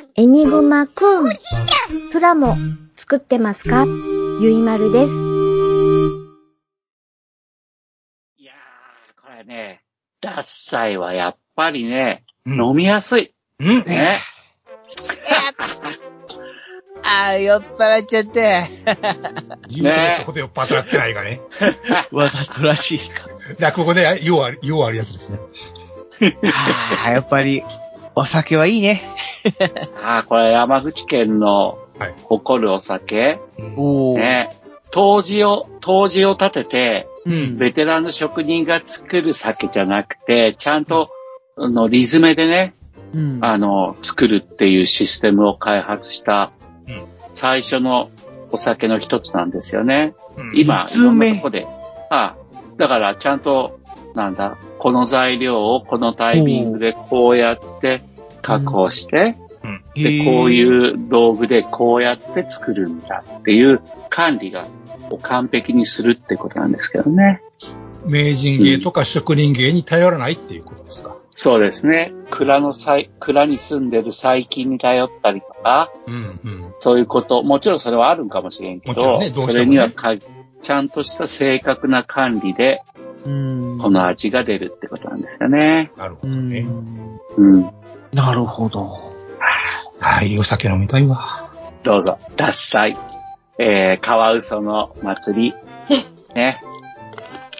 [0.15, 1.37] エニグマくん、
[2.11, 2.55] プラモ
[2.95, 3.85] 作ってますか？
[4.41, 5.13] ゆいまるです。
[8.37, 9.81] いやー、これね、
[10.21, 13.33] 獺祭はやっぱりね、飲みやすい。
[13.59, 14.17] うんね。
[17.03, 18.69] ああ、酔っ払っちゃって。
[19.69, 21.41] 言うとここで酔っ払ってないがね。
[22.11, 23.27] わざとらしいか。
[23.59, 25.39] 落語でようある、ようあるやつですね。
[26.53, 27.63] ああ、やっぱり、
[28.15, 29.01] お酒はいいね。
[30.03, 31.77] ああ、これ山口県の
[32.23, 33.39] 誇るお酒。
[33.77, 34.49] おね。
[34.91, 37.57] 当時を、当時を立てて、うん。
[37.57, 41.09] ベテランの職人が作る酒じゃなくて、ちゃんと、
[41.57, 42.73] あの、リズメでね、
[43.13, 43.45] うん。
[43.45, 46.51] あの、作るっていうシステムを開発した
[46.87, 48.09] うん、最初の
[48.51, 50.13] お酒の一つなんですよね。
[50.35, 51.67] うん今、リズメいろんなとこで。
[52.09, 52.35] あ
[52.77, 53.79] だから、ちゃんと、
[54.15, 58.03] なんだ、この材料をこのタイミングでこうやって
[58.41, 59.37] 確保して、
[59.95, 64.65] で、こういう道具でこうやって作るんだっていう管理が
[65.09, 67.41] を完璧にするってことなんですけどね。
[68.05, 71.15] 名人芸とか職人芸に頼らないっていうことですか？
[71.33, 72.13] そうですね。
[72.29, 76.73] 蔵のさい、蔵に住んでる細菌に頼ったりとか、うんうん。
[76.79, 83.10] そういうこと、もちろんそれはあるんかもしれんけど、ねどねそれにはかちゃんとした正確な管理で、うん。
[83.23, 83.29] こ
[83.89, 85.91] の味が出るってことなんですよね。
[85.97, 86.67] なるほどうんね。
[87.37, 87.61] うん。
[88.13, 89.11] なるほど。
[89.99, 91.51] はい、お酒飲みたいわ。
[91.83, 92.97] どうぞ、獺祭、
[93.59, 95.55] えー、カワウソの祭り、
[96.35, 96.59] ね。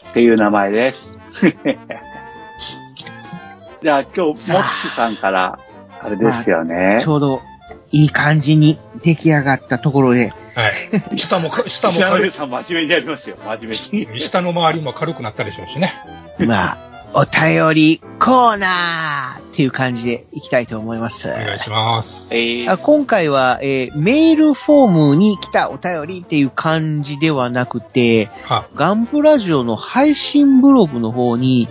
[0.10, 1.20] っていう名前です。
[3.82, 5.60] じゃあ今日、もっちさんから、
[6.04, 7.08] あれですよねち。
[7.08, 7.42] ょうど、
[7.92, 10.70] いい感じに出来上がったところで、は
[11.14, 11.20] い。
[11.20, 12.08] 下もか、下もさ
[12.46, 14.18] ん真面目にやりますよ、真面目に。
[14.18, 15.94] い、下の周りも軽くなったでしょうしね。
[16.40, 21.30] まあ、お便りコーナーっていう感じでいきたいと思います。
[21.30, 22.30] お願いします。
[22.34, 31.68] えあ今回は、えーメールフォームに来たお便りっていう感じではなくて、は、ガンプラジオの配信ブログの方に、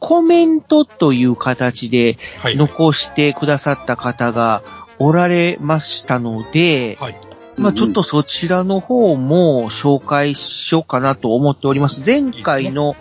[0.00, 2.56] コメントという形ではい。
[2.56, 4.62] 残してくださった方が
[4.98, 7.20] おられましたので、はい。
[7.58, 12.02] まあちょっとそちらの方も紹介しようかなと思っております。
[12.04, 12.96] 前回の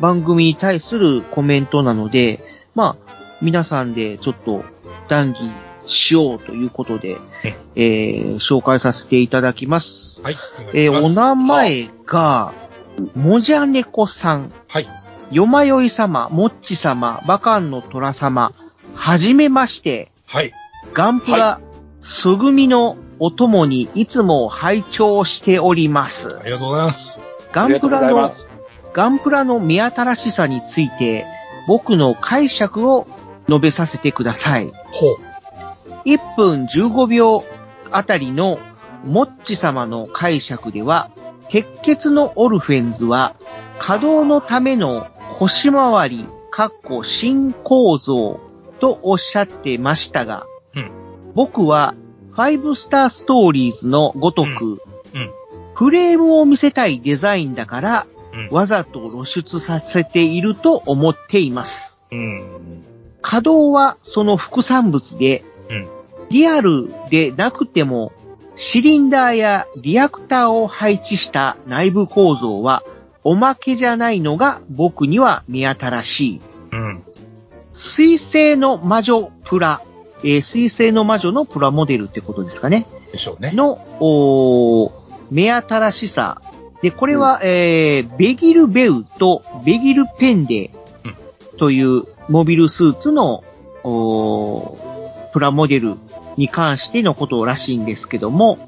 [0.00, 2.40] 番組に対するコメントなので、
[2.74, 4.64] まあ皆さんでちょっと
[5.08, 5.50] 談義
[5.86, 7.16] しようということで、
[7.74, 10.22] えー紹介させていただきます。
[10.22, 10.36] はい。
[10.72, 12.52] えーお名前が、
[13.14, 14.52] もじゃねこさん。
[14.68, 14.88] はい。
[15.30, 18.52] よまよい様、もっち様、バカンの虎様、
[18.94, 20.52] はじめまして、はい。
[20.94, 21.60] ガンプラ、
[22.00, 26.42] すぐみのお供にいつも拝聴しておりますあ。
[26.44, 27.16] りがとうございます。
[27.52, 28.30] ガンプラの
[28.92, 31.26] ガンプラの目新しさについて、
[31.66, 33.06] 僕の解釈を
[33.48, 34.72] 述べさせてください。
[34.92, 35.16] ほう。
[36.04, 37.42] 1分15秒
[37.90, 38.58] あたりの
[39.04, 41.10] モッチ様の解釈では、
[41.48, 43.36] 鉄血のオルフェンズは
[43.78, 45.06] 稼働のための
[45.38, 48.40] 腰回り、かっこ新構造
[48.80, 50.90] とおっしゃってましたが、うん
[51.34, 51.94] 僕は
[52.36, 54.82] 5スターストーリーズのごとく、
[55.14, 55.30] うん。
[55.74, 58.48] フレームを見せたいデザインだから、うん。
[58.50, 61.98] わざと露出させていると思っています。
[62.12, 62.84] うん。
[63.22, 65.88] 稼働はその副産物で、うん。
[66.30, 68.12] リアルでなくても、
[68.54, 72.82] シリンダーやリアクターを配置した内部構造は、
[73.24, 76.40] おまけじゃないのが僕には見新しい。
[76.72, 77.02] うん。
[77.72, 79.82] 水星の魔女プラ、
[80.22, 82.86] えー水星の魔女のプラモデルってことですかね。
[83.12, 83.52] でしょうね。
[83.52, 84.90] の、おー
[85.30, 86.40] 目新しさ。
[86.82, 90.70] で、これは、えーベギルベウとベギルペンデ
[91.58, 93.44] というモビルスーツの、
[93.84, 95.96] おープラモデル
[96.36, 98.58] に関してのことらしいんですけども、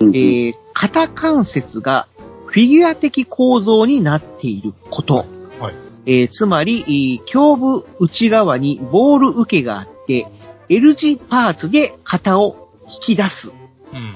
[0.00, 2.08] えー肩関節が
[2.46, 5.24] フィギュア的構造になっていること。
[5.60, 5.74] はい。
[6.06, 10.26] えーつまり、えー胸部内側にボール受けがあって、
[10.68, 13.52] L 字パーツで型を引き出す。
[13.92, 14.14] うん。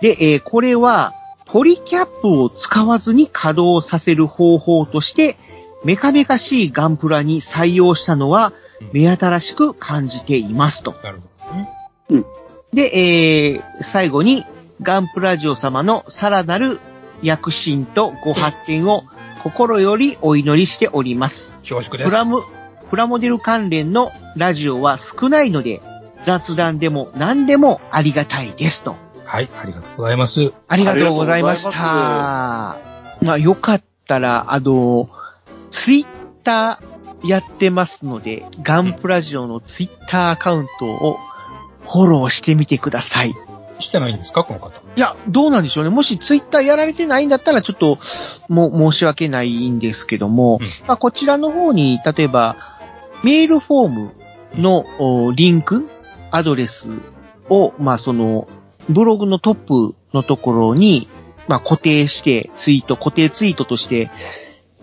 [0.00, 1.14] で、えーこれは、
[1.46, 5.36] ポリキャップを使わずに稼働させる方法として、
[5.84, 8.52] メカメカしいガンプラに採用したのは、
[8.92, 10.94] 目新しく感じていますと。
[11.02, 11.54] なるほ
[12.10, 12.24] どね。
[12.72, 14.44] で、えー最後に、
[14.80, 16.80] ガンプラジオ様のさらなる
[17.22, 19.04] 躍進とご発展を
[19.42, 21.58] 心よりお祈りしております。
[21.58, 22.10] 恐縮です。
[22.10, 22.42] プラム、
[22.92, 25.80] プラモデル関連のラジオは少ないので、
[26.20, 28.96] 雑談でも何でもありがたいですと。
[29.24, 29.48] はい。
[29.58, 30.52] ありがとうございます。
[30.68, 31.70] ありがとうございました。
[31.72, 32.78] ま
[33.22, 35.08] あ、よかったら、あの、
[35.70, 36.06] ツイッ
[36.44, 41.16] ターやってますので、ガンプラジオのツイッターアカウントを
[41.84, 43.34] フォローしてみてください。
[43.82, 44.82] してないんですかこの方。
[44.96, 45.90] いや、どうなんでしょうね。
[45.90, 47.98] もしツイッターやられてないんだったら、ちょっと、
[48.48, 52.71] もう申し訳ないんですけども、まあ、こちらの方に、例えば、
[53.22, 54.12] メールフォーム
[54.54, 55.88] のおリンク、
[56.30, 56.90] アドレス
[57.48, 58.48] を、まあ、その、
[58.88, 61.08] ブログのトップのところに、
[61.48, 64.10] まあ、固定して、ツイート、固定ツイートとして、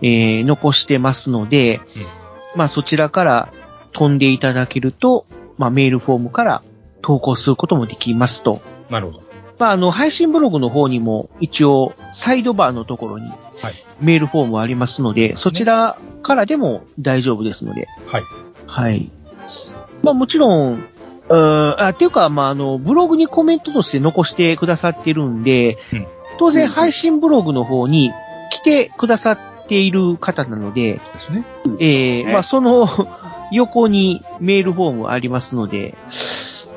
[0.01, 1.81] えー残してますので、
[2.55, 3.53] まあ、そちらから
[3.91, 5.25] 飛んでいただけると、
[5.57, 6.63] まあ、メールフォームから
[7.01, 8.61] 投稿することもできますと。
[8.89, 9.28] なるほど。
[9.59, 13.29] まあ、あの、配信ブログの方にも一応、サイドバーのところに
[13.61, 13.85] はい。
[13.99, 17.87] メールフォームありますので、そちらからでも大丈夫ですので。
[18.07, 18.23] はい。
[18.65, 19.09] はい。
[20.01, 26.07] まあ、もちろん、うーんあ、っていうか、まあ、あの、ブログにコメントとして残してくださってるんで、うん
[26.39, 28.13] 当然配信ブログの方に
[28.49, 31.45] 来てくださっている方なので、ですね。
[31.79, 32.87] ええねまあ、その
[33.51, 35.97] 横にメールフォームありますので、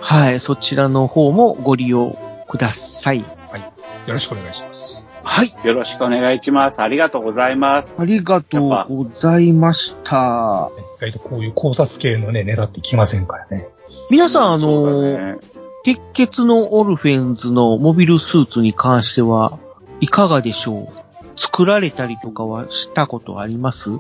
[0.01, 2.17] はい、そちらの方もご利用
[2.53, 3.25] ください。
[3.51, 3.61] はい。
[4.07, 5.03] よろしくお願いします。
[5.25, 5.55] はい。
[5.65, 6.83] よろしくお願いします。
[6.83, 7.97] ありがとうございます。
[7.99, 8.59] ありがと
[8.91, 10.71] うございました。
[10.99, 13.69] 意外とこういう考察系のね、ネタってきませんからね。
[14.11, 15.39] 皆さん、あの、だね
[15.85, 19.59] 鉄血のオルフェンズのモビルスーツに関しては、
[20.01, 21.41] いかがでしょう？
[21.41, 23.91] 作られたりとかはしたことあります？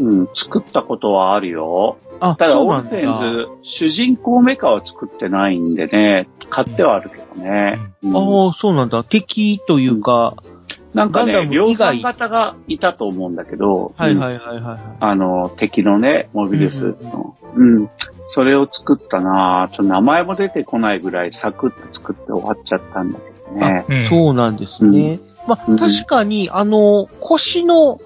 [0.00, 1.98] うん、作ったことはあるよ。
[2.20, 3.18] あ、ただ、オルフェンだ。
[3.18, 7.78] ズ、主人公メカは作ってないんでね、買ってはあるけどね。
[8.02, 9.02] うんああ、そうなんだ。
[9.02, 10.34] 敵というか、
[10.94, 14.78] なんかね、量産型がいたと思うんだけど、うんはいはいはいはい。
[15.00, 17.36] あの、敵のね、モビルスーツの。
[17.54, 17.90] うん。
[18.28, 19.68] それを作ったなぁ。
[19.68, 23.84] ちょっと名前も出てこないぐらいサクッと作って終わっちゃったんだけどね。
[23.88, 25.20] うんそうなんですね。
[25.46, 28.00] まあ、うん確かに、あの、腰の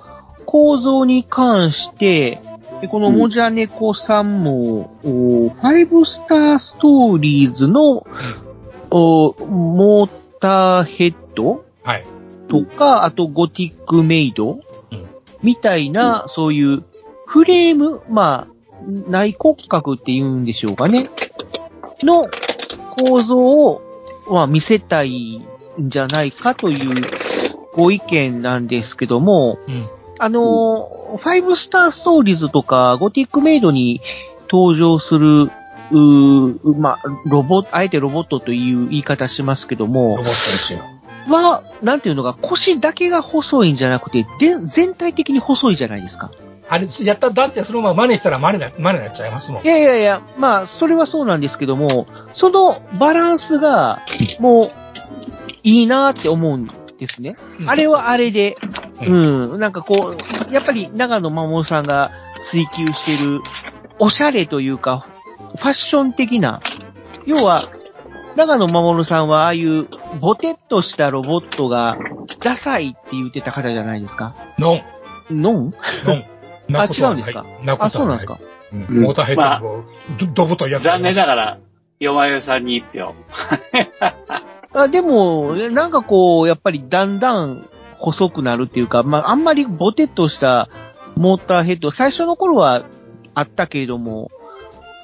[0.46, 2.40] 構造に関して、
[2.80, 8.06] でこのもじゃねこさんも、おファイブスターストーリーズの、
[8.90, 12.04] おモーターヘッドはい。
[12.48, 14.58] とか、あとゴティックメイド
[14.90, 15.06] うん
[15.42, 16.84] みたいな、そういう
[17.26, 18.52] フレーム、まあ、
[18.86, 21.04] 内骨格って言うんでしょうかね。
[22.02, 22.26] の
[22.98, 23.80] 構造を、
[24.28, 25.44] まあ、見せたいん
[25.88, 26.94] じゃないかという
[27.74, 29.86] ご意見なんですけども、うん。
[30.22, 34.00] あのー、ファイブスターストーリーズとか、ゴティックメイドに
[34.48, 40.78] 登場する、うーまあ、ロボあえてロボットという言い方しますけどもロボット、ですよ。
[41.28, 46.30] は、なんていうのが、腰だけが細いんじゃなくて、で、全体的に細いじゃないですか。
[46.68, 49.66] あれ、やった、だってそのまま真似したら真似な、真似になっちゃいますもんい。
[49.66, 54.02] やいやいや、まあ、それはそうなんですけども、そのバランスが、
[54.38, 54.70] もう、
[55.64, 57.34] いいなって思うんですね。
[57.66, 58.56] あれはあれで、
[59.06, 59.12] う
[59.52, 60.14] うん、なんかこ
[60.50, 62.10] う、やっぱり長野守さんが
[62.42, 63.40] 追求してる、
[63.98, 65.06] おしゃれというか、
[65.56, 66.60] ファッション的な、
[67.26, 67.62] 要は、
[68.36, 69.86] 長野守さんはああいう
[70.20, 71.98] ボテッとしたロボットが
[72.40, 74.34] ダサいって言ってた方じゃないですか。
[74.58, 74.82] ノン。
[75.30, 75.74] ノン
[76.06, 76.24] ノン。
[76.74, 77.44] あ、違うんですか？
[77.60, 78.38] あ、なことはないそうなんですか？
[78.72, 79.84] うんモーターヘッドも、
[80.18, 80.84] ど、どぶといやつ。
[80.84, 81.58] 残念ながら、
[82.00, 83.14] よまよさんに一票。
[84.74, 87.68] あでも、なんかこう、やっぱりだんだん
[88.02, 90.68] 細くなるっていうか、まあ、あんまりボテッとした
[91.16, 92.84] モーターヘッド、最初の頃は
[93.34, 94.30] あったけれども、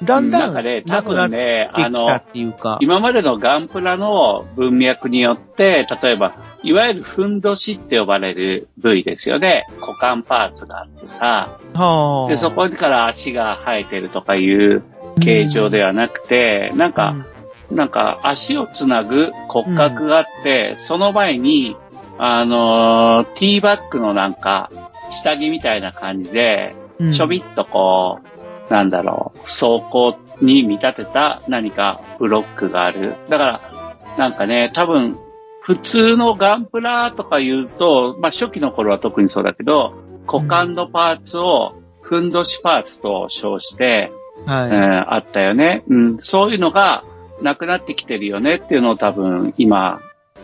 [0.03, 0.61] だんだんな
[1.03, 9.65] くなって分ね、あのきた、っていうか、今までのガンプラの文脈によって、例えば、いわゆるふんどしって呼ばれる部位ですよね。
[9.81, 11.57] 股間パーツがあってさ。
[11.73, 12.29] はあ。
[12.29, 14.83] で、そこから足が生えてるとかいう
[15.21, 17.15] 形状ではなくて、なんか、
[17.71, 21.75] なんか足をつなぐ骨格があって、その前に、
[22.21, 24.69] あのーティーバッグのなんか、
[25.09, 28.19] 下着みたいな感じで、うんちょびっとこ
[28.69, 33.15] う、なんだろう、装甲に見立てた何かブロックがある。
[33.29, 33.61] だから、
[34.17, 35.17] なんかね、多分、
[35.61, 39.93] 普通のガンプラとか言うと、まあ初期の頃は特にそうだけど、
[40.27, 44.11] 股間のパーツをふんどしパーツと称して、
[44.45, 44.69] はい。
[44.69, 45.83] うんあったよね。
[45.87, 47.03] うん、そういうのが
[47.41, 50.01] なくなってきてるよねっていうのを多分今、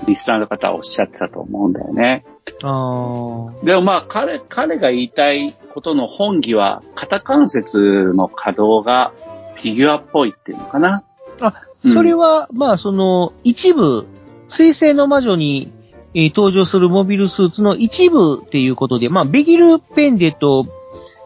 [0.08, 2.26] リスナーの方はおっしゃってたと思うんだよね。
[2.64, 9.14] あーでもまあ彼、彼が言いたいことの本義は、肩関節の可動が
[9.56, 11.04] フィギュアっぽいっていうのかな。
[11.42, 14.08] あ、うんそれは、まあ、その、一部、
[14.50, 15.72] 水星の魔女に、
[16.16, 20.66] えー登場するモビルスーツの一部っていうことで、まあ、ベギル・ペンデと、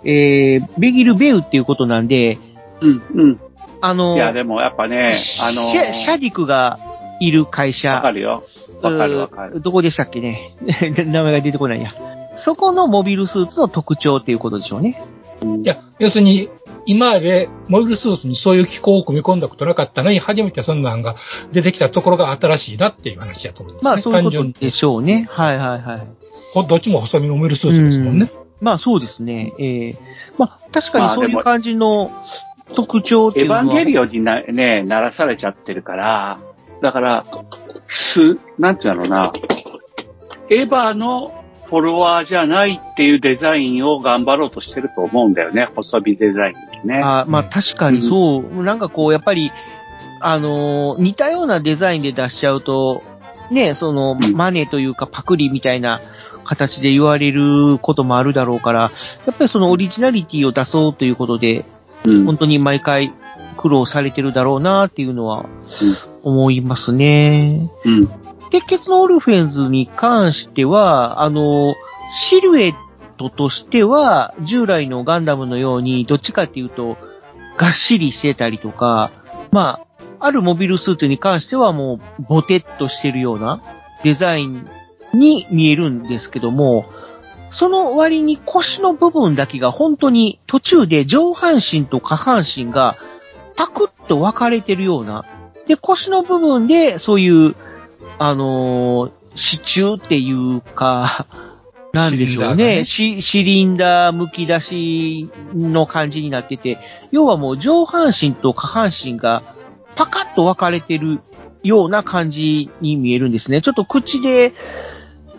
[0.04, 2.40] えー、ベギル・ベウっていうことなんで、
[2.82, 3.40] うん、うん。
[3.82, 6.80] あの、いや、でもやっぱね、あのシャシャディクが
[7.20, 7.94] いる会社。
[7.94, 8.44] わかるよ。
[8.82, 9.62] わかるわかる。
[9.62, 10.56] どこでしたっけね？
[11.06, 11.94] 名前が出てこないや。
[12.36, 15.04] そこのモビルスーツの特徴っていうことでしょうね。
[15.64, 16.50] いや、要するに、
[16.86, 21.16] 今までモビルスーツにそういう機構を組み込んだことなかったのに、初めてそんなんが
[21.52, 23.90] 出てきたところが新しいなっていう話だと思うんです、ね。
[23.90, 25.28] まあ、そういうことでしょうね。
[25.30, 26.08] はいはいはい。
[26.54, 28.32] ほどっちも細身のモビルスーツですもんね。
[28.60, 29.54] まあそうですね。
[29.60, 29.96] ええ
[30.38, 32.12] まあ確かにそういう感じの
[32.74, 33.62] 特徴っていエヴうのは。
[33.64, 36.40] ァンゲリオンにな、ね、ならされちゃってるから、
[36.82, 37.26] だから、
[37.88, 39.34] す、なんていうのな、
[40.50, 47.02] エヴァのフォロワーじゃないっていうデザインを頑張ろうとしてると思うんだよね、細身デザインってね。
[47.04, 48.64] あまあ確かにそう。
[48.64, 49.52] なんかこう、やっぱり、
[50.22, 53.04] あのー似たようなデザインで出しちゃうと、
[53.52, 56.02] ね、その、マネというかパクリみたいな
[56.44, 58.90] 形で言われることもあるだろうから、や
[59.32, 61.66] っぱりそのオリジナリティを出そうということで、
[62.26, 63.12] 本当に毎回
[63.58, 65.46] 苦労されてるだろうなっていうのは
[66.24, 67.70] 思いますね。
[67.86, 68.08] うん。
[68.50, 71.76] 鉄血のオルフェンズに関しては、あの、
[72.12, 72.76] シルエッ
[73.18, 76.98] トとしては、従来のガンダムのように、どっちかっていうと、
[77.58, 79.12] がっしりしてたりとか、
[79.52, 83.62] まあ、あるモビルスーツに関してはもう、ボテッとしてるような
[84.04, 84.68] デザイン
[85.14, 86.86] に見えるんですけども、
[87.52, 92.98] その割に腰の部分だけが本当に途中で上半身と下半身が
[93.56, 95.26] パクッと分かれてるような。
[95.70, 97.56] で、腰の部分でそういう、
[98.18, 101.26] あのー支柱っていうか、
[101.94, 102.86] なんでしょうね。
[102.86, 106.78] シシリンダー剥き出しの感じになってて、
[107.12, 109.42] 要はもう上半身と下半身が
[109.96, 111.20] パカッと分かれてる
[111.64, 113.62] ような感じに見えるんですね。
[113.62, 114.54] ちょっと口で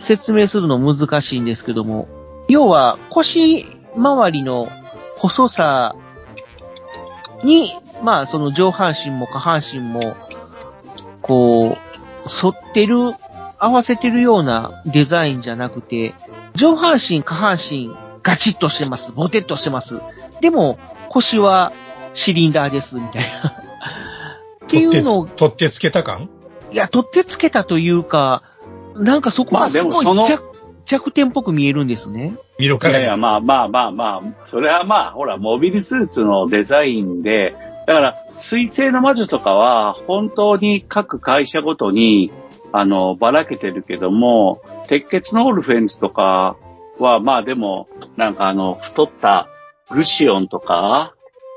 [0.01, 2.09] 説明するの難しいんですけども、
[2.49, 4.69] 要は腰周りの
[5.19, 5.95] 細さ
[7.45, 10.17] に、まあその上半身も下半身も、
[11.23, 11.77] こ
[12.25, 13.15] う、反ってる、
[13.59, 16.15] 合わせてるようなデザインじゃなくて、
[16.55, 17.91] 上半身、下半身、
[18.23, 19.13] ガチッとしてます。
[19.13, 20.01] ボテッとしてます。
[20.41, 20.79] でも、
[21.09, 21.73] 腰は
[22.13, 23.55] シリンダーです、みたいな。
[24.65, 26.29] っていうのを、取ってつけた感？
[26.71, 28.43] いや、取ってつけたというか、
[28.95, 30.45] なんかそこまあがすごいでもその弱
[30.85, 32.35] 弱点っぽく見えるんですね。
[32.59, 37.55] 見ろからいやいや、まあまあまあまあ、それはまあ、ほら、モビルスーツのデザインで、
[37.91, 42.31] だから、水星の魔女とかは、本当に各会社ごとに、
[42.71, 46.57] あの、ばらけてるけども、鉄血のオルフェンズとか
[47.01, 49.49] は、まあでも、なんかあの、太った
[49.91, 51.15] グシオンとかは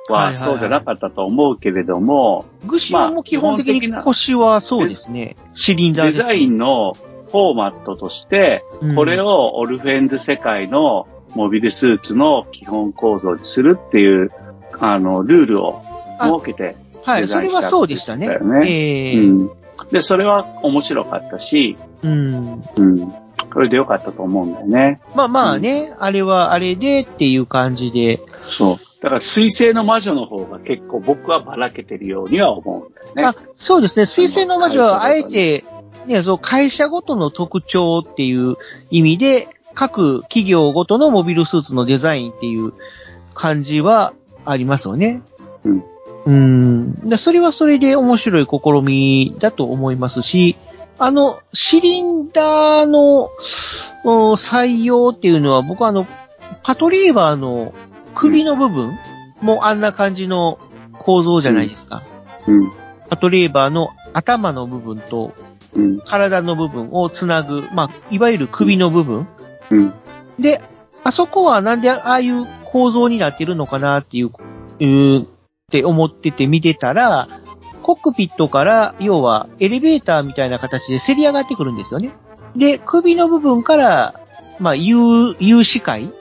[0.10, 5.36] いはいははいそうじゃなかったと思うけれども、グシオンも基本的に腰はそうですね。
[5.54, 6.18] シリンダーです。
[6.18, 14.32] デザインのフォーマットとしてうん、これをオルフェンズ世界のモビルスーツの基本構造にするっていう、
[14.80, 18.28] あの、ルールを設けて、はい、それはそうでしたね。
[18.40, 19.52] ねええうん。
[19.92, 22.64] で、それは面白かったし、うん。
[22.78, 23.14] うん。
[23.54, 25.02] これで良かったと思うんだよね。
[25.16, 28.22] まあまあね、あれはあれでっていう感じで。
[28.32, 28.76] そう。
[29.02, 33.24] だから、水星の魔女の方が結構僕はばらけてるようには思うんだよね。
[33.26, 34.06] あ、そうですね。
[34.06, 35.66] 水星の魔女はあえて、
[36.06, 38.56] ね、そう、会社ごとの特徴っていう
[38.90, 42.74] 意味で、各企業ごとのモビルスーツのデザインっていう
[43.34, 44.14] 感じは
[44.46, 45.22] ありますよね。
[45.64, 45.84] うん。
[46.26, 47.10] うん。
[47.10, 50.58] でそれはそれで面白い試みだと思いますし、
[51.00, 53.30] あの、シリンダーの
[54.06, 56.08] お採用っていうのは、僕はあの、
[56.64, 57.74] パトリーバーの
[58.16, 58.98] 首の部分
[59.42, 60.60] もあんな感じの
[61.00, 62.04] 構造じゃないですか。
[62.48, 62.72] うん。
[63.10, 65.34] パトレーバーの頭の部分と
[65.76, 66.00] うん。
[66.02, 69.28] 体の部分をつなぐ、まあ、いわゆる首の部分。
[69.72, 69.94] うん。
[70.40, 70.62] で、
[71.04, 75.28] あそこはなんでああいう構造になってるのかなっていう、うー
[75.74, 77.28] って思ってて見てたら、
[77.82, 82.12] コックピットから、要はエレベーターみたいな形でせり上がってくるんですよね。
[82.56, 84.22] で、首の部分から、
[84.60, 86.14] まあ、有、有視界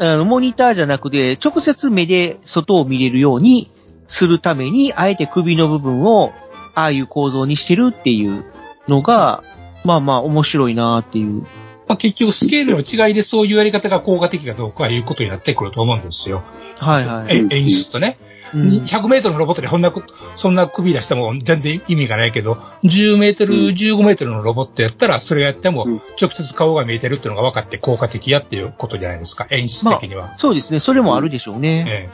[0.00, 3.70] あの、モニターじゃなくて、直接目で外を見れるように
[4.06, 6.32] するために、あえて首の部分を、
[6.74, 8.46] ああいう構造にしてるっていう
[8.88, 9.44] のが、
[9.84, 11.42] まあまあ面白いなっていう。
[11.86, 16.44] まあ、結局スケールの違いでそういうやり方が効果的かどうかはいうことになってくると思うんですよ。
[16.76, 17.48] はいはい。
[17.50, 18.18] え演出とね。
[18.54, 20.02] うん100メートルのロボットでこんなこ、
[20.36, 30.34] そんな首出しても全然意味がないけど、10メートル、15メートルのロボットやったら、それやっても直接顔が見えてるっていうのが分かって効果的やっていうことじゃないですか、演出的には。
[30.38, 30.80] そうですね。
[30.80, 31.84] それもあるでしょうね。
[31.88, 32.08] え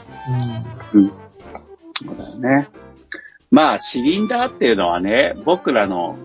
[0.93, 1.11] うん。
[2.05, 2.67] そうだよね。
[3.51, 6.17] まあ、シリンダーっていうのはね、僕らの、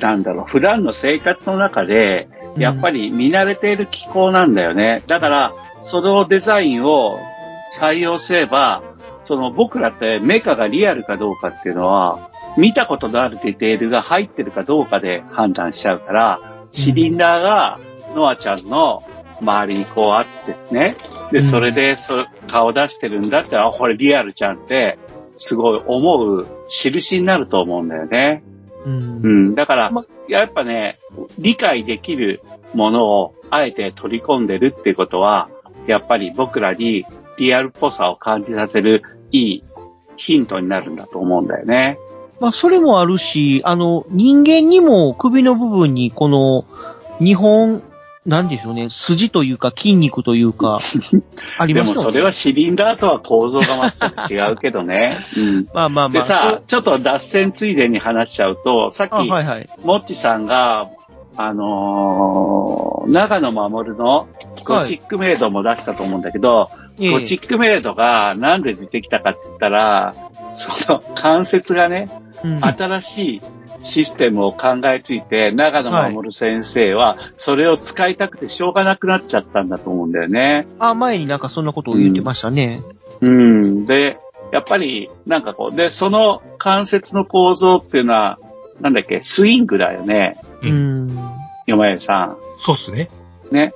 [0.00, 5.02] なんだろう、普段の生活の中で、やっぱり見慣れている機構なんだよね。
[5.06, 7.18] だから、そのデザインを
[7.78, 8.82] 採用すれば、
[9.26, 17.80] その僕らってメカがリアルかどうかっていうのは、見たことのあるディテールが入ってるかどうかで判断しちゃうから、シリンダーが
[18.14, 19.02] ノアちゃんの
[19.40, 20.94] 周りにこうあってね、
[21.32, 24.96] で、それでそ顔出してるんだったら、あ、これリアルちゃんって、
[25.36, 28.44] すごい思う印になると思うんだよね。
[28.84, 29.20] うん。
[29.22, 29.54] うん。
[29.56, 29.92] だから、
[30.28, 31.00] やっぱね、
[31.38, 32.40] 理解できる
[32.74, 35.50] ものをあえて取り込んでるってことは、
[35.86, 37.04] やっぱり僕らに
[37.38, 39.64] リアルっぽさを感じさせるいい
[40.16, 41.98] ヒントになるんだと思うんだよね。
[42.40, 46.64] まあ、それもあるし、あの、人間にも首の部分にこの、
[47.18, 47.82] 日本、
[48.26, 50.80] なんでしょうね、筋というか筋肉というか、
[51.58, 51.94] ありでますよね。
[51.94, 55.24] もそれはシリンダーとは構造が全く違うけどね。
[55.36, 55.68] うん。
[55.72, 56.10] まあまあまあ。
[56.10, 59.68] でさ、ちょっと脱線ついでに話しちゃうと、さっき、あはいはい。
[59.84, 60.88] もっちさんが、
[61.36, 64.26] あのー長野守の
[64.64, 70.14] ゴチックメイドも出したと思うんだけど、ええゴチックメイドがなんで出てきたかって言ったら、
[70.52, 72.10] その関節がね、
[72.44, 73.42] うん新しい
[73.82, 80.66] システムを考えついて、長野守先生はそれを使いたくてしょうがなくなっちゃったんだと思うんだよね。
[80.78, 82.82] あ、前になんかそんなことを言ってましたね。
[83.20, 83.84] うん。
[83.84, 84.18] で、
[84.52, 88.38] やっぱり、なんかこう、で、その関節の構造っていうのは、
[88.80, 90.40] なんだっけ、スイングだよね。
[90.62, 91.18] うん。
[91.66, 92.36] 山屋さん。
[92.56, 93.10] そうっすね。
[93.50, 93.72] ね。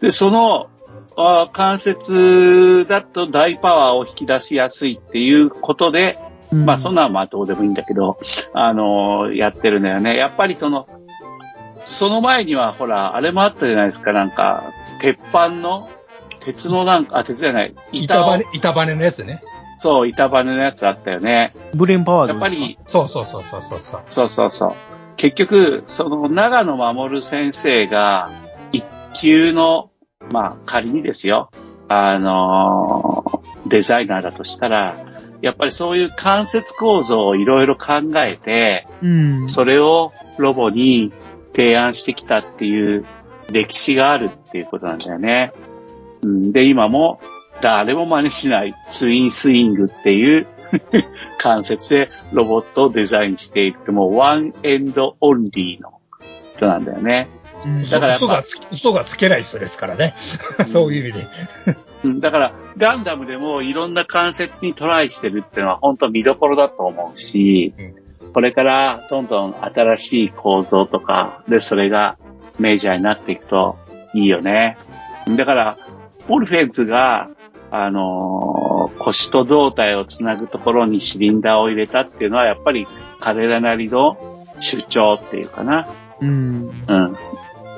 [0.00, 0.68] で、その、
[1.16, 6.18] あ関節だと大パワーを引き出しやすいっていうことで、
[6.52, 8.18] うんまあそんなんはまあどうでもいいんだけど、
[8.52, 10.16] あのやってるんだよね。
[10.16, 10.86] やっぱりその、
[11.84, 15.90] その前にはほら、あれもあったじゃないですか、なんか、鉄板の、
[16.44, 19.42] 鉄のなんか、あ、鉄じゃない、板を板バネ、板バネのやつね。
[19.78, 21.52] そう、板バネのやつあったよね。
[21.74, 24.02] ブレンパワーやっぱり、そうそうそうそうそうそう。
[24.10, 24.74] そうそうそう。
[25.16, 28.30] 結局、その長野守先生が
[28.72, 28.84] 一
[29.14, 29.90] 級の、
[30.32, 31.50] まあ仮にですよ、
[31.88, 34.96] あのーデザイナーだとしたら、
[35.40, 39.48] やっぱりそういう関節構造をいろいろ考えて、うん。
[39.48, 41.12] それをロボに
[41.54, 43.04] 提案してきたっていう
[43.50, 45.52] 歴史があるっていうことなんだよね。
[46.22, 47.20] うん、で、今も
[47.60, 50.46] 誰も真似しないツインスイングっていう
[51.38, 56.00] 関節でロボットをデザインしているってもう one and only の
[56.56, 57.28] 人なんだよね。
[57.90, 60.14] だから嘘がつ、嘘がつけない人ですからね。
[60.66, 61.26] そういう意味で。
[62.04, 67.74] うんだから、ガンダムでもいろんな関節にトライしてるっていうのは本当見どころだと思うし、
[68.34, 72.18] これからどんどん新しい構造とかでそれが
[72.58, 73.78] メジャーになっていくと
[74.12, 74.76] いいよね。
[75.30, 75.78] だから、
[76.28, 77.30] オルフェンズが、
[77.70, 78.64] あのー
[78.98, 82.86] 腰と胴体をつなぐところにシリンダーを入れたっていうのはやっぱり
[83.20, 85.88] 彼らなりの主張っていうかな。
[86.20, 86.70] うん。
[86.88, 87.16] うん。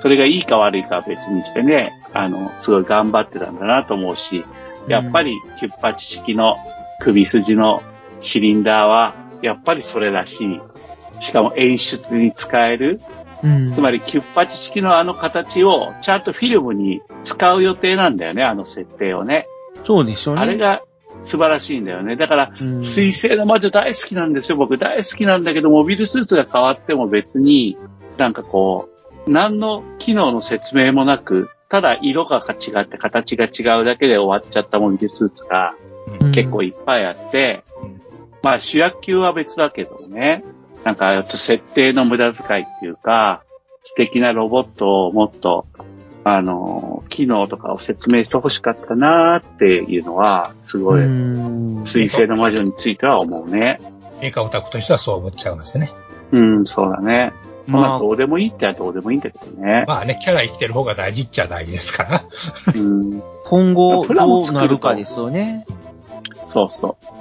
[0.01, 4.45] それがいいか悪いかは別にしてね、あの、すごい頑張ってたんだなと思うし、
[4.89, 6.57] やっぱりキュッパチ式の
[7.01, 7.83] 首筋の
[8.21, 10.61] シリンダーは、やっぱりそれらしい。
[11.19, 13.01] しかも演出に使える。
[13.43, 13.75] うん。
[13.75, 19.47] つまりキュッパチ式のあの形をちゃんとフィルムに使う予定なんだよね、あの設定をね。
[19.85, 20.41] そうでしょうね。
[20.43, 20.83] あれが
[21.25, 22.17] 素晴らしいんだよね。
[22.17, 24.57] だから、うん水星の魔女大好きなんですよ。
[24.57, 27.77] 僕大好きなんだけど、モビルスーツが変わっても別に、
[28.17, 28.96] なんかこう、
[29.27, 35.75] 何の機能の説明もなく、ただ色が違って形が違うだけで終わっちゃったモビルスーツが
[36.21, 37.65] うん結構いっぱいあって、
[38.43, 40.45] まあ主役級は別だけどね、
[40.85, 43.43] なんか設定の無駄遣いっていうか、
[43.83, 45.67] 素敵なロボットをもっと、
[46.25, 51.07] あの、機能とかを説明してほしかったなーっていうのは、すごい、う
[51.83, 51.87] ん。
[51.87, 53.81] 水星の魔女については思うね。
[54.21, 55.93] メーカーオタクとしてはそう思っちゃいますね。
[56.33, 57.33] うん、そうだね。
[57.67, 59.85] まあ、まあどうでもいいってはどうでもいいんだけどね。
[59.87, 62.25] まあね、キャラ生きてる方が大事っちゃ大事ですから。
[62.75, 65.67] うん、今後プラどうモ作るとなるかですよね。
[66.53, 67.17] そうそう。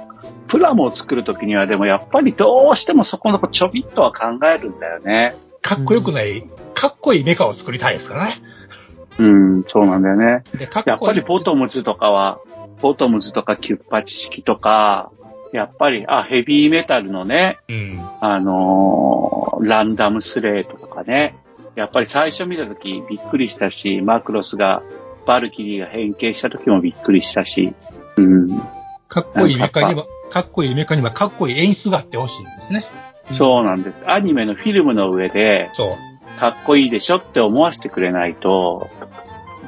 [0.48, 5.34] プラモを作るときにはでもやっぱりどうしてもそこのちょびっとは考えるんだよね。
[5.60, 6.44] かっこよくない、
[6.74, 8.40] かっこいいメカを作りたいですからね。
[9.18, 10.44] うん、そうなんだよね。
[10.56, 12.38] でかっやっぱりボトムズとかは、
[12.80, 15.10] ボトムズとかキュッパチ式とか、
[15.52, 18.08] やっぱり、あ、ヘビーメタルのね、うん。
[18.20, 21.36] あのーランダムスレートとかね。
[21.74, 24.82] やっぱり最初見たときびっくりしたし、マクロスが、
[25.26, 27.74] バルキリーが変形したときもびっくりしたし。
[28.16, 28.60] うん。
[29.08, 32.86] かっこいいメカには、かっこいいメカにはかっこいい演出があってほしいんですね。
[33.30, 33.96] そうなんです。
[34.06, 36.38] アニメのフィルムの上で、そう。
[36.38, 38.88] かっこいいでしょって思わせてくれないと、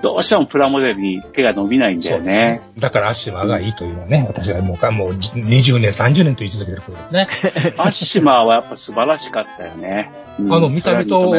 [0.02, 2.60] どうしてもプラモデルに手が伸びないんだよね。
[2.78, 7.26] だからアッシマーがいいというのはね、私はもうか、もう20年、30年と言い続けてることですね。
[7.78, 10.10] アッシマーはやっぱ素晴らしかったよね。
[10.38, 11.34] うんあの見た目と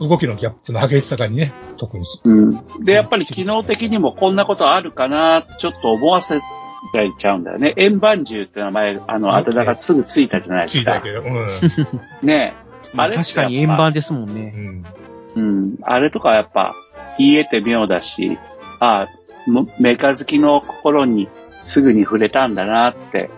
[0.00, 2.04] 動きのギャップの激しさがにね、特に。
[2.24, 2.84] うん。
[2.84, 6.40] で、やっぱり機能的にもこんなことあるかなちょっと思わせ
[6.92, 7.72] られちゃうんだよね。
[7.76, 10.92] 円盤銃って名前、あの、あだ名がすぐついたじゃないですか。
[10.92, 11.48] ついたけど、うん。
[12.26, 12.64] ねえ。
[12.96, 14.54] あれ確かに円盤ですもんね。
[15.36, 15.78] うん。
[15.82, 16.74] あれとかやっぱ、
[17.18, 18.38] 言えて妙だし、
[18.80, 19.08] あ
[19.46, 21.28] もメカ好きの心に
[21.62, 23.30] すぐに触れたんだなって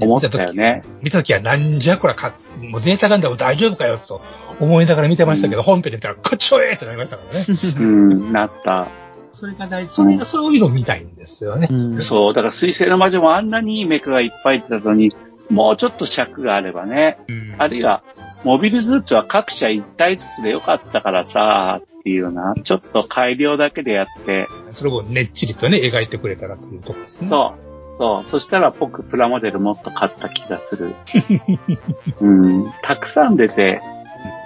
[0.00, 0.82] 思ったよね。
[1.00, 4.20] 見たときはなんじゃこらか、もうゼータガンダム大丈夫かよと
[4.60, 7.44] 思いながら見てましたけど、本編で見たら、かっちょええってなりましたからね。
[7.78, 8.88] うん、なった。
[9.32, 9.92] それが大事。
[9.92, 11.68] それがそういうの見たいんですよね。
[12.02, 15.14] そう、だから水星の魔女もあんなにいいメカがいっぱい出たのに、
[15.50, 17.18] もうちょっと尺があればね。
[17.58, 18.02] あるいは、
[18.44, 27.28] モビルスーツは各社一体ずつでよかったからさ、っていうような、ちょっと改良だけでやって、それをねっちりとね、描いてくれたらというところですね。
[27.28, 27.98] そう。
[27.98, 28.30] そう。
[28.30, 30.94] そしたら僕プラモデルもっと買った気がする。
[32.20, 32.72] うん。
[32.82, 33.80] たくさん出て、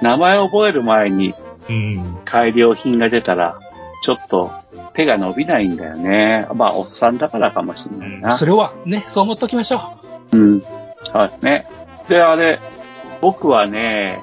[0.03, 1.35] 名前覚える前に
[1.69, 2.19] うん。
[2.25, 3.59] 改良品が出たら、
[4.03, 4.53] ちょっと
[4.95, 6.47] 手が伸びないんだよね。
[6.55, 8.33] まあ、おっさんだからかもしれないな。
[8.33, 9.99] それはね、そう思っておきましょ
[10.33, 10.39] う。
[10.39, 10.61] うん。
[11.03, 11.67] そうですね。
[12.09, 12.61] で、あれ、
[13.21, 14.23] 僕はね、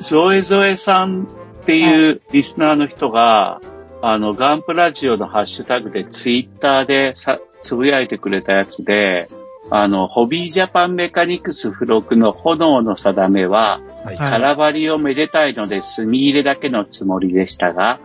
[0.00, 1.24] ゾエゾエさん
[1.62, 3.60] っていうリスナーの人が、
[4.02, 9.28] あの、ガンプラジオのハッシュタグでツイッターでさ、つぶやいてくれたやつで、
[9.70, 14.16] あの、ホビージャパンメカニクス付録の炎の定めは、はい。
[14.16, 18.00] 空張りをめでたいので墨入れだけのつもりでしたが、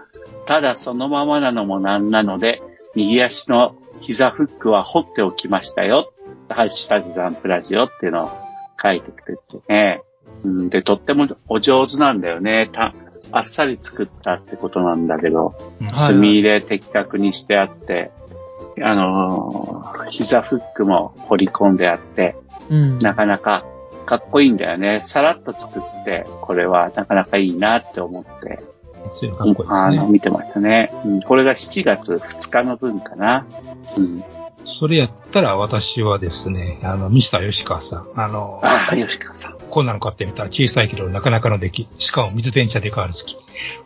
[0.46, 2.62] ただそのままなのもなんなので、
[2.96, 6.14] 右足の膝フックは掘っておきましたよ。
[6.50, 8.32] ハッシュタグガンプラジオっていうのを
[8.82, 10.02] 書いてくれてね。
[10.44, 12.70] うん、で、とってもお上手なんだよね。
[12.72, 12.94] た
[13.32, 15.56] あっさり作ったってことなんだけど、
[15.94, 18.12] 墨入れ的確にしてあって、
[18.82, 22.36] あのー膝フックも掘り込んであって、
[22.70, 23.00] うん。
[23.00, 23.66] なかなか
[24.06, 25.02] かっこいいんだよね。
[25.04, 28.60] さらっと作って、これはなかなかいいなって思って、
[29.12, 30.12] そういうのかっこいいですあの、ね。
[30.12, 30.92] 見てましたね。
[31.06, 33.46] うん、これが7月2日の分かな。
[33.98, 34.24] うん。
[34.80, 39.57] それやったら私はですね、あの、ミスター吉川さん、あの、ああ、吉川さん。
[39.70, 43.38] こんなの買ってみたら小さいけどなかなかの出来、しかも水電車で変わる好き。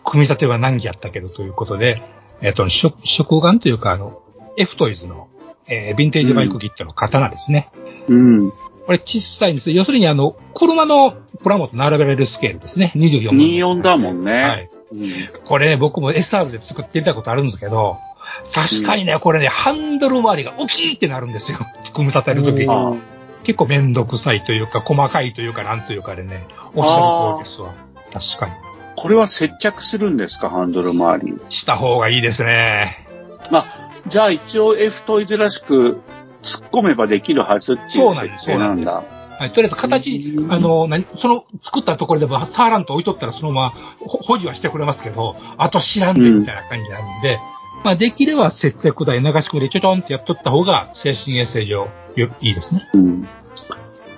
[0.04, 2.02] 組み立ては難儀やったけどということで、
[2.42, 4.22] えっ、と、食、食玩というか、あの、
[4.58, 5.30] F トイズの、
[5.68, 7.70] えー、ヴィンテージバイクキットの刀ですね。
[8.08, 8.52] うん。
[8.52, 9.72] これ小さいんです。
[9.72, 11.12] 要するにあの、車の
[11.44, 12.92] プラモと並べられるスケールですね。
[12.96, 14.32] 24 24だもんね。
[14.32, 14.70] はい。
[14.92, 15.12] うん。
[15.46, 17.98] これね、僕も SR で作ってみたことあるんですけど、
[18.54, 21.60] 確かにね、これね、ハンドル周りが大きいってなるんですよ。
[21.94, 22.68] 組み立てるときに。
[22.70, 22.94] あ
[23.44, 26.46] 結構めんどくさいというか、細かいというか、なんというかでね、
[26.76, 27.74] おっしゃる通りですわ。
[28.14, 28.52] 確かに。
[28.96, 31.42] これは接着するんですか、ハンドル周り？
[31.50, 33.08] した方がいいですね。
[33.52, 33.66] あ、
[34.06, 36.02] じゃあ一応 F トイズらしく
[36.44, 39.04] 突っ込めばできるはずっていうそうなんです設定なんだ。
[39.40, 43.70] はい、とりあえず形、あの、何、その作ったところでも触らんと置いとったらそのまま
[44.06, 47.40] ほ保持はしてくれますけど、あと知らんでみたいな感じなんで、
[47.84, 52.90] まあできれば接着剤流し込みでちょちょんってやっとった方が精神衛生上よいいですね。
[52.94, 53.28] うん。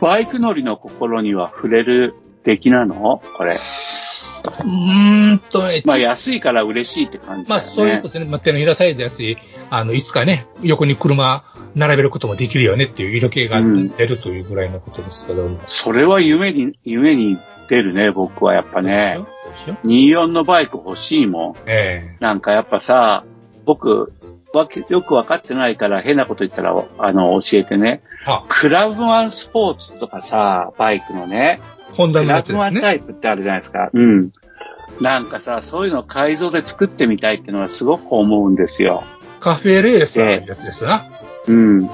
[0.01, 3.21] バイク乗りの心には触れる出来なの？
[3.37, 3.53] これ。
[3.53, 7.59] うーんとね、まあ安いから嬉しいって感じだまあ。
[7.61, 8.25] そういうことですね。
[8.25, 9.37] まあ手のひらサイズだし、
[9.69, 11.45] あの、いつかね、横に車
[11.75, 15.59] 並べることもできるよねっていう色気が出るというぐらいのことですけども。
[15.67, 17.37] それは夢に、夢に
[17.69, 19.19] 出るね、僕はやっぱね。
[19.65, 21.55] そうでしょ24のバイク欲しいもん。
[21.65, 23.23] えなんかやっぱさ、
[23.65, 24.13] 僕、
[24.53, 28.03] わけよくわかってないから変なこと言ったら、あの、教えてね。
[28.49, 31.59] クラブワンスポーツとかさ、バイクのね、
[31.93, 32.81] ホンダクラブワンのやつですね。
[32.81, 33.89] タイプってあるじゃないですか。
[33.91, 34.31] うん。
[35.01, 39.03] なんかさ、そういうの改造で作ってみたいっていうのはすごく思うんですよ。
[39.39, 41.05] カフェレーサーのやつですな。
[41.47, 41.89] うん。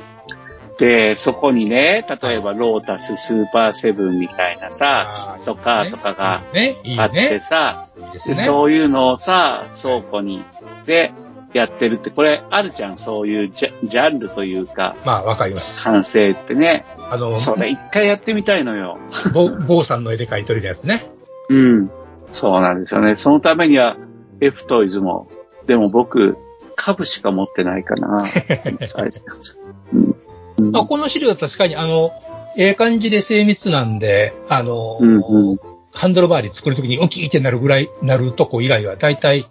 [0.78, 6.76] で、そこにね、例えばロータススーパーセブンみたいなさ、キットカーとかがあって
[7.13, 7.39] ね。
[7.41, 7.88] さ。
[8.20, 10.43] そういうのをさ、倉庫に
[10.86, 11.11] で
[11.54, 15.84] やってるって、これあるじゃん、そういうジャジャンルというか、まあ、わかります。
[15.84, 16.86] 完成ってね。
[17.10, 18.97] あの、それ一回やってみたいのよ。
[19.34, 21.10] ぼ坊さんの絵で描いてるやつね。
[21.50, 21.91] うん。
[22.32, 23.16] そうなんですよね。
[23.16, 23.97] そのためには
[24.41, 25.28] F トイズも、
[25.66, 26.38] でも僕、
[26.76, 28.26] 株しか持ってないかな。
[29.91, 30.16] うん
[30.60, 32.12] うんまあ、この資料は確かに、あの、
[32.58, 35.60] ええ感じで精密なんで、あの、うんうん
[35.92, 39.46] ハンドルバーリ作るときに大きいってなるぐらい、なるとこ以外は、だいたい、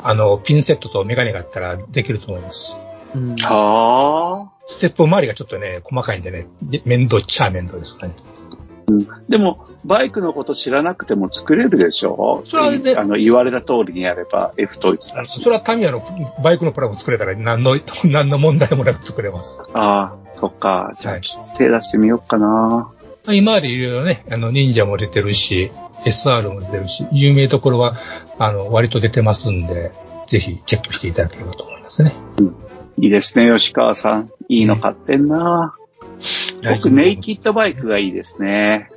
[0.00, 2.76] あの、ピンセットとメガネがあったらできると思います。
[3.14, 4.52] うんはあ。
[4.66, 8.14] ステップ周りがちょっとね、細かいんでね、で面倒っちゃ面倒ですからね。
[9.28, 12.42] でも、バイクのこと知らなくても作れるでしょ？
[12.46, 15.40] それはねあの、言われた通りにやれば F トイズだし。
[15.42, 16.02] それはタミヤの
[16.42, 19.62] バイクのプラモ作れたら何の、 何の問題もなく作れます。
[19.72, 20.92] ああ、そっか。
[21.00, 21.22] じゃあ、はい
[21.56, 22.90] 手出してみようかな。
[23.28, 25.70] 今までいろいろね、あの、忍者も出てるし、
[26.04, 27.96] SR も出てるし、有名どころは、
[28.38, 29.92] あの、割と出てますんで、
[30.26, 32.14] ぜひチェックしていただければと思いますね。
[32.98, 34.30] いいですね、吉川さん。
[34.48, 35.74] いいの買ってんな。
[36.68, 38.90] 僕、ネイキッドバイクがいいですね。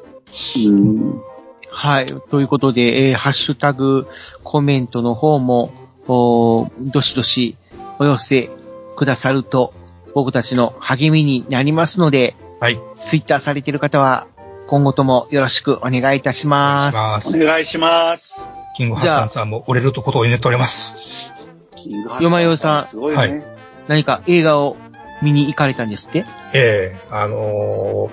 [0.58, 1.22] うん。
[1.70, 2.06] はい。
[2.06, 4.08] ということで、えーハッシュタグ、
[4.44, 5.74] コメントの方も、
[6.08, 7.58] おーどしどし
[7.98, 8.50] お寄せ
[8.96, 9.74] くださると、
[10.14, 12.80] 僕たちの励みになりますので、はい。
[12.98, 14.28] ツイッターされている方は、
[14.68, 17.38] 今後ともよろしくお願いいたします。
[17.38, 18.56] お願いします。
[18.78, 21.32] キングハッサンさんも折れるとことを祈っております。
[21.76, 23.18] キングハッよまよさんすごいね。
[23.18, 23.44] はい
[23.88, 24.78] 何か映画を
[25.22, 26.26] 見に行かれたんですって？
[26.54, 28.12] ええあのー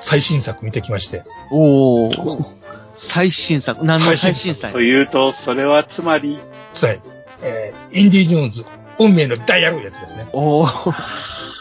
[0.00, 1.24] 最新作見てきまして。
[1.50, 2.44] おー。
[2.92, 3.82] 最新作？
[3.82, 4.72] 何の最新作？
[4.74, 6.38] というと、それはつまり、
[6.82, 7.00] はい。
[7.42, 8.66] えーインディ・ジョーンズ、
[8.98, 10.28] 運命のダイヤルやつですね。
[10.34, 10.94] おー。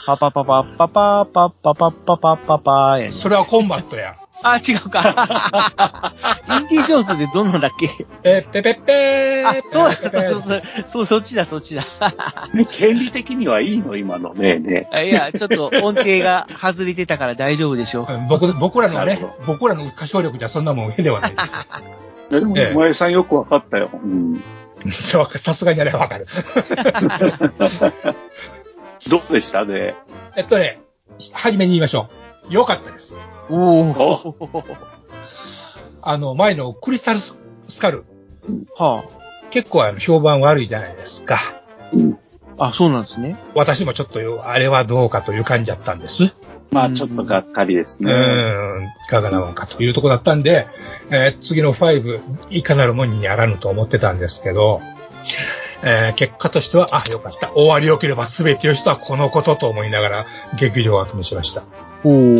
[0.05, 3.11] パパパパパパパパパパパパパやね。
[3.11, 4.17] それはコンバットや。
[4.43, 6.13] あ、違うか。
[6.59, 11.85] インディ・ジョーンズでどんなんだっけえー、ペペッペーあ、そうだ、そうそう、そう、そっちだ、そっちだ。
[12.71, 14.89] 権利的にはいいの今のねね。
[15.05, 18.07] いや、ちょっと音程が外れてたから大丈夫でしょう。
[18.27, 21.53] 僕僕らのね、僕らの歌唱力じゃそんなもんではないです。
[22.29, 23.89] でも、お前さんよくわかったよ。
[23.93, 24.43] うん。
[24.91, 26.27] さすがにあれはわかる。
[29.09, 29.95] どうでしたね？
[30.35, 30.81] えっとね、
[31.33, 32.09] 初めに言いましょ
[32.49, 32.53] う。
[32.53, 33.15] 良かったです。
[33.49, 34.63] おお。
[36.01, 37.35] あの、前のクリスタルス
[37.79, 38.05] カル。
[38.75, 39.05] は
[39.51, 41.39] 結構あの、評判悪いじゃないですか。
[42.57, 42.67] あ。
[42.69, 43.37] あ、そうなんですね。
[43.55, 46.33] 私もちょっとよ、あれはどうかという感じだったんです。
[46.71, 48.13] まあ、ちょっとがっかりですうね。
[48.13, 48.15] ん、
[49.05, 50.67] いかがなもんかというところだったんで、
[51.09, 54.81] えー次の5、いかなるもんにあらぬと思ってたんですけど、
[55.83, 57.51] えー結果としては、あ、よかった。
[57.51, 60.25] 終わりよければ全てよしとはこのことと思いながら、
[60.57, 61.63] 劇場を後にしました。
[62.03, 62.37] おお。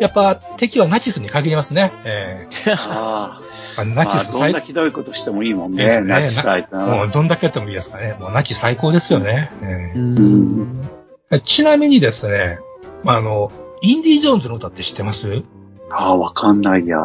[0.00, 1.92] やっぱ、敵はナチスに限りますね。
[2.04, 3.84] えあー、あ。
[3.84, 6.00] ナチス最まあどんなひどいことしてもいいもんね。
[6.00, 8.16] ねナチス相手なもはうどんだけやってもいいですからね。
[8.18, 9.52] もうナチス最高ですよね。
[9.62, 11.40] えーうん。
[11.44, 12.58] ちなみにですね、
[13.04, 15.42] まあ、あの、インディ・ジョーンズの歌って知ってます？
[15.90, 16.98] ああ、わかんないや。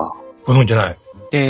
[0.46, 0.98] ご存知ない？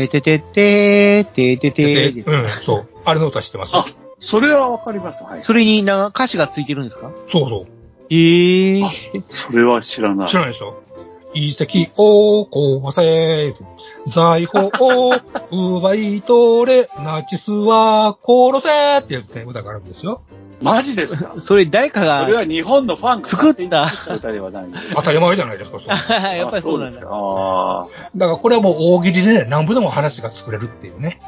[0.08, 2.88] てててててててですうん、そう。
[3.06, 3.86] あれの歌知ってますあ、
[4.20, 5.24] それはわかります。
[5.24, 5.44] はい。
[5.44, 7.12] それになんか歌詞がついてるんですか？
[7.28, 7.68] そうそう。
[8.10, 8.92] ええあ
[9.30, 10.28] それは知らない。
[10.28, 10.82] 知らないでしょ
[11.34, 13.54] 遺跡を壊せ、
[14.08, 15.14] 財宝を
[15.52, 20.22] 奪い取れ、ナチスは殺せっていう、ね、歌があるんですよ。
[20.66, 21.36] マジですか？
[21.42, 24.66] それ誰かが、それは日本のファンが作った歌ではない。
[24.96, 25.96] 当たり前じゃないですか、それ
[26.38, 26.92] やっぱりそうなんだ。
[26.92, 27.08] あですか。
[27.12, 31.20] あだからこれはもう大喜利でね、何部でも話が作れるっていうね。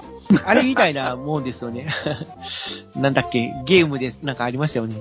[0.46, 1.88] あれみたいなもんですよね。
[2.96, 4.22] なんだっけ、ゲームです。
[4.24, 4.96] なんかありましたよね。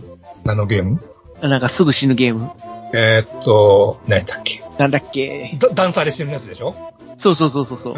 [0.45, 1.01] 何のゲーム？
[1.43, 2.51] なんかすぐ死ぬゲーム。
[2.95, 4.62] えーっと、何やっけ？
[4.78, 5.57] なんだっけ？
[5.59, 6.74] だダンサーで死ぬやつでしょ？
[7.18, 7.97] そうそうそうそうそう。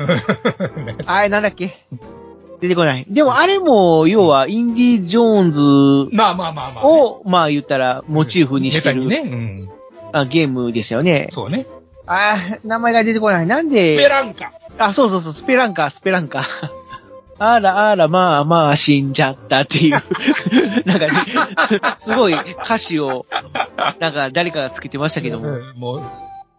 [1.06, 1.76] あれなんだっけ？
[2.60, 3.06] 出てこない。
[3.08, 5.52] でもあれも、要は、インディ・ジョーン
[6.10, 6.90] ズまあまあまあまあ、ね。
[6.90, 9.36] を、まあ言ったら、モチーフにしてる、ネタにね。
[9.36, 9.68] うん。
[10.12, 11.28] あゲームでしたよね。
[11.30, 11.66] そうね。
[12.06, 13.46] あー名前が出てこない。
[13.46, 14.52] なんスペで、ランカ。
[14.78, 16.46] あ、そうそうそう、スペランカ、スペランカ。
[17.40, 20.02] あらあら、まあまあ、死んじゃったっていう。
[20.86, 21.24] なんかね、
[21.96, 23.26] すごい歌詞を、
[24.00, 25.48] なんか誰かがつけてましたけども。
[25.48, 26.02] うんもう、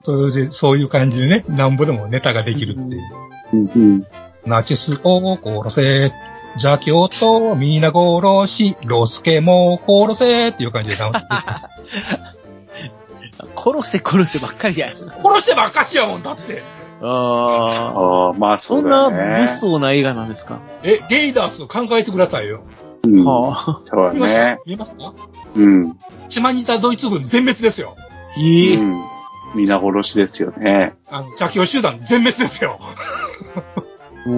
[0.04, 3.02] そういう、そういう感じでね、なんぼでもネタができるっていう。
[3.54, 4.06] うんうん。
[4.50, 6.12] ナチスを殺せ、
[6.56, 11.12] 邪教と皆殺し、ロスケも殺せっていう感じでな
[13.56, 14.92] 殺せ殺せばっかりや。
[14.94, 16.62] 殺してばっかしやもん、だって。
[17.02, 18.38] ああ。
[18.38, 19.48] まあそそなうんだよね。
[19.62, 20.60] 物騒な映画なんですか？
[20.84, 22.62] え、レイダースを考えてくださいよ。
[23.06, 23.24] うん。
[23.26, 23.82] はあ。
[23.90, 24.40] そうだ見ました？
[24.46, 24.60] ね。
[24.66, 25.14] 見えますか
[25.56, 25.98] うん。
[26.28, 27.96] 血まにたドイツ軍全滅ですよ。
[28.38, 29.02] ええうん。
[29.56, 30.94] 皆殺しですよね。
[31.10, 32.80] あの、邪教集団全滅ですよ。
[34.26, 34.30] お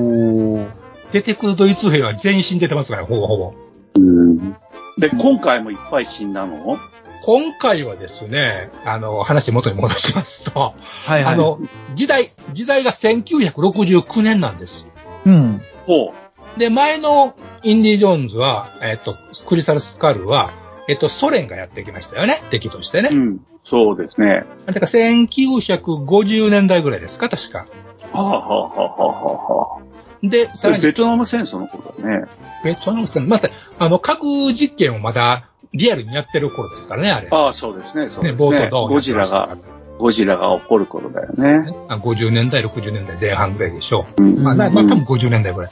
[0.57, 0.67] ー。
[1.11, 3.53] 出てくるドイツ兵は全員死んでてますから、ほぼほぼ。
[3.95, 4.55] うん。
[4.97, 6.77] で、今回もいっぱい死んだの？
[7.23, 11.33] 今回はですね、あの、話元に戻しますと、はいはい。
[11.33, 11.59] あ、の、
[11.93, 14.87] 時代、時代が1969年なんです。
[15.25, 15.61] うん。
[15.85, 16.13] ほ
[16.57, 19.15] で、前のインディ・ジョーンズは、えっと、
[19.45, 20.51] クリスタル・スカルは、
[20.87, 23.01] えっと、ソ連がやってきましたよね、敵としてう。
[23.01, 23.09] うね。
[23.15, 23.39] ん。
[23.63, 24.43] そうですね。
[24.65, 27.67] だから1950年代ぐらいですか、確か。
[28.11, 32.25] はあ、はあはあはあはあ、で、さらに、ベトナム戦争の頃だね。
[32.63, 37.27] ベトナム戦、また、あの、核実験をまだリアルにやってる頃ですからね、あれ。
[37.31, 38.09] ああ、そうですね。
[38.09, 38.49] そうね、ですね。
[38.49, 39.57] 冒頭ドーンゴジラが、
[39.97, 41.73] ゴジラが起こる頃だよね。
[41.87, 44.25] あ50年代、60年代前半ぐらいでしょうう。
[44.39, 45.71] まあ、なまあ、多分50年代ぐらい。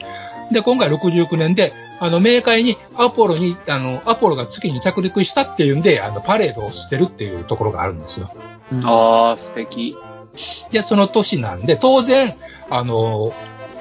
[0.50, 8.30] で、今回69年で、あの、明快にアポロに、あの、アポロが月に着陸したっていうんで、あの、パレードをしてるっていうところがあるんですよ。
[8.84, 9.96] ああ、素敵。
[10.70, 12.34] で、その年なんで、当然、
[12.68, 13.32] あの、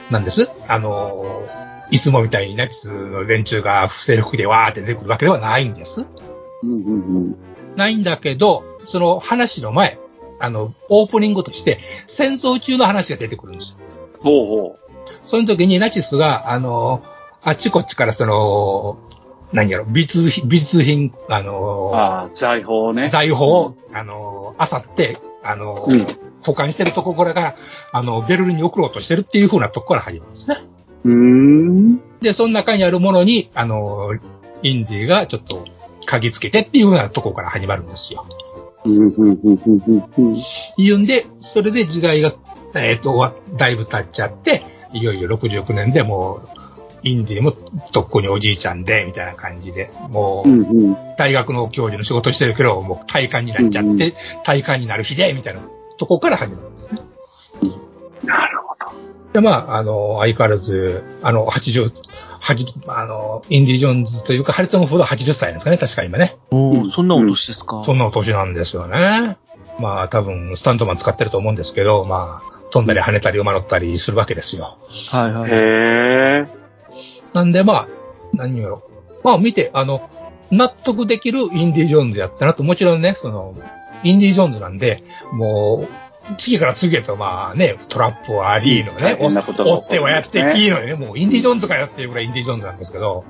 [0.10, 0.50] なんです？
[0.68, 1.48] あの、
[1.92, 6.06] いつもみたいにナチスの連中が不正服でわーって出てくるわけではないんです。
[6.64, 7.36] うんうんうん。
[7.76, 10.00] ないんだけど、その話の前、
[10.40, 13.78] あの、オープニングとして、戦争中の話が出てくるんですよ。
[14.20, 14.80] ほうほ
[15.30, 17.04] その時にナチスが、あの、
[17.44, 18.98] あっちこっちからその、
[19.54, 21.44] 何やろ、美術品、美術品、あう。
[21.44, 23.10] の、ああ、財宝をね。
[23.10, 26.08] 財宝を、あの、あさって、あの、うん
[26.42, 27.56] 保管してるところから、
[27.92, 30.58] あの、ベルリンに送ろうとしてるっていう風なとこから始まるんですね。
[31.04, 32.02] うーん。
[32.22, 34.16] で、その中にあるものに、あの、
[34.64, 35.66] インディがちょっと
[36.08, 38.26] 嗅ぎつけてっていう風なところから始まるんですよ。
[40.78, 42.32] 言うんで、それで時代が、
[42.76, 46.60] えっ、と、わだいぶ経っちゃって、いよいよ69年でもう、
[47.04, 51.18] インディもとっくにおじいちゃんで、みたいな感じで、もう。
[51.18, 54.14] 大学の教授の仕事してるけど、もう体感になっちゃって、
[54.44, 55.62] 体感になる日で、みたいな
[55.98, 57.02] とこから始まるんですね。
[58.24, 58.92] なるほど。
[59.34, 61.92] で、まあ、あの、相変わらず、あの、80、
[62.42, 66.38] 80あの、インディ・ジョーンズというか、ハリソン・フォードは80歳ですかね、確か今ね。
[66.52, 67.84] おー、うんそんなお年ですか。
[67.86, 69.38] そんなお年なんですよね。
[69.80, 74.78] まあ、多分、スタントマン使ってると思うんですけど、まあ、飛んだり跳ねたり馬乗ったりするわけですよ。
[75.12, 75.52] はいはい。
[75.52, 76.48] へえ。
[77.34, 77.88] なんで、まあ、
[78.34, 78.84] 何やろ。
[79.24, 80.10] まあ、見て、あの、
[80.52, 83.56] 納得できるインディ・ジョーンズやったなと、もちろんね、その、
[84.04, 93.26] インディ・ジョーンズなんで、もう、次から次へとまあね、トラップはありのね、大変なことが起こるんですね追ってはやってきのね、もうインディ・ジョーンズかよっていうぐらいインディ・ジョーンズなんですけど、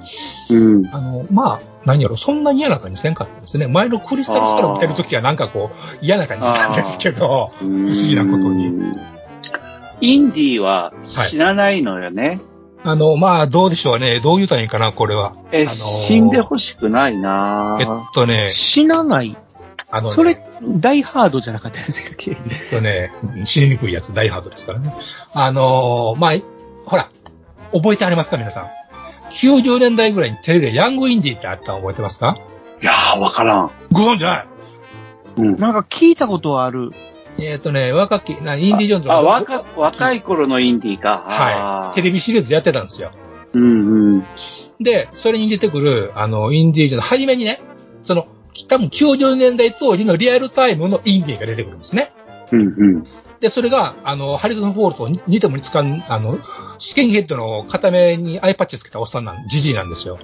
[0.49, 0.87] うん。
[0.87, 3.67] あの、まあ、何やろ、そんなに嫌な感じせんかったですね。
[3.67, 9.18] 前のクリスタルスカル見てるときはなんかこう、嫌な感じしたんですけど、不不思議なことに。
[10.01, 12.39] インディは死なないのよね。
[12.83, 14.19] あの、まあ、どうでしょうね。
[14.21, 15.35] どう言うたらいいかな、これは。
[15.51, 19.35] え、あのー死んでほしくないなえっとね、死なない。
[19.91, 22.15] あのね、それ、ダイハードじゃなかったですか？
[22.27, 22.37] えっ
[22.69, 23.11] とね、
[23.43, 24.93] 死ににくいやつ、ダイハードですからね。
[25.33, 26.31] あのーまあ、
[26.85, 27.09] ほら、
[27.73, 28.67] 覚えてありますか、皆さん
[29.31, 32.37] ？90年代ぐらいにテレビでヤングインディってあったの覚えてますか？
[32.81, 33.71] いやー、わからん。
[33.91, 34.47] ご存知ない？
[35.37, 35.55] うん。
[35.57, 36.91] なんか聞いたことはある。
[37.37, 41.23] えっとね、若き、なインディ・ジョーンズのあ、若、若い頃のインディか。
[41.25, 41.95] はい。
[41.95, 43.11] テレレビシリーズやってたんですよ。
[43.53, 43.59] ビ。
[43.59, 44.23] うんうん。
[44.79, 47.61] で、それに出てくる、あの、インディージョンの初めにね、
[48.01, 48.27] その、
[48.67, 52.11] 多分90年代当時のリアルタイムのインディーが出てくるんですね。
[52.51, 52.63] うんう
[52.99, 53.03] ん。
[53.39, 56.39] で、それが、あの、ハリソン・フォールと似似ても似つかん、あの、
[56.77, 60.19] スキンヘッドの片目にアイパッチつけたおっさんなん、ジジイなんですよ。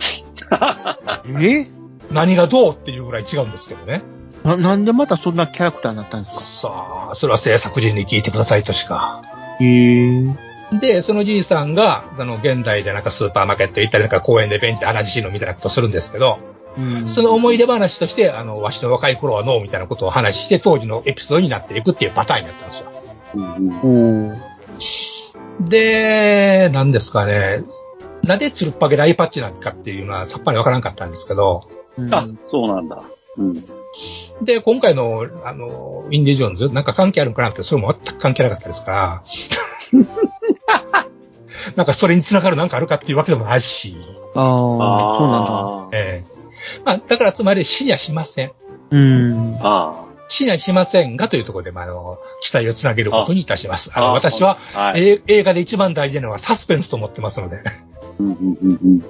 [1.39, 1.67] え
[2.11, 4.03] 何がどうっていうぐらい違うんですけどね。
[4.45, 9.21] な、なんでまたそんなキャラクターになったんですさあ、それは制作人に聞いてくださいとしか。
[9.23, 9.23] か
[9.59, 10.35] へえ。
[10.79, 16.39] で、そのじいさんが、あの、現代でなんかスーパーマーケット行ったり、なんか公園でベンチで話しのみたいなことするんですけど、
[16.77, 17.07] うん。
[17.07, 22.91] その思い出話として、あの、わしの若い頃はノーみたいなことを話して、当時のエピソードになっていくっていうパターンになったんですよ。
[23.35, 24.29] うんうん。
[24.29, 24.55] おー
[25.61, 27.63] で、なんですかね、
[28.23, 33.01] なんでつるっぱげでアイパッチなんかっていうのはさっぱりわからんかったんですけど、うんあ、そうなんだ。
[33.37, 33.63] うん。
[34.41, 39.23] で、今回の、あの、インディ・ジョーンズ、なんか関係あるんかなって、それも全く関係なかったですから、
[41.75, 43.97] なんかそれに繋がるなんかあるかっていうわけでもないし、
[44.35, 45.51] ああ、そうなんだ。
[45.51, 46.35] あーええ
[46.83, 48.51] まあ、だからつまり死にはしません。
[48.91, 49.57] うん。
[49.61, 53.91] あ死にはしませんがというところで、まあ、あの、期待をつなげることにいたします。
[53.93, 54.79] あの、あ私は、あ。
[54.87, 55.07] はい。
[55.07, 57.61] え映画で一番大事なのはサスペンスと思ってますので。
[58.19, 59.05] うんうんうんうん。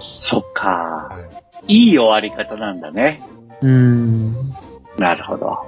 [0.00, 1.18] そっか。
[1.68, 3.22] いい終わり方なんだね。
[3.64, 4.34] うん。
[4.98, 5.58] なるほど。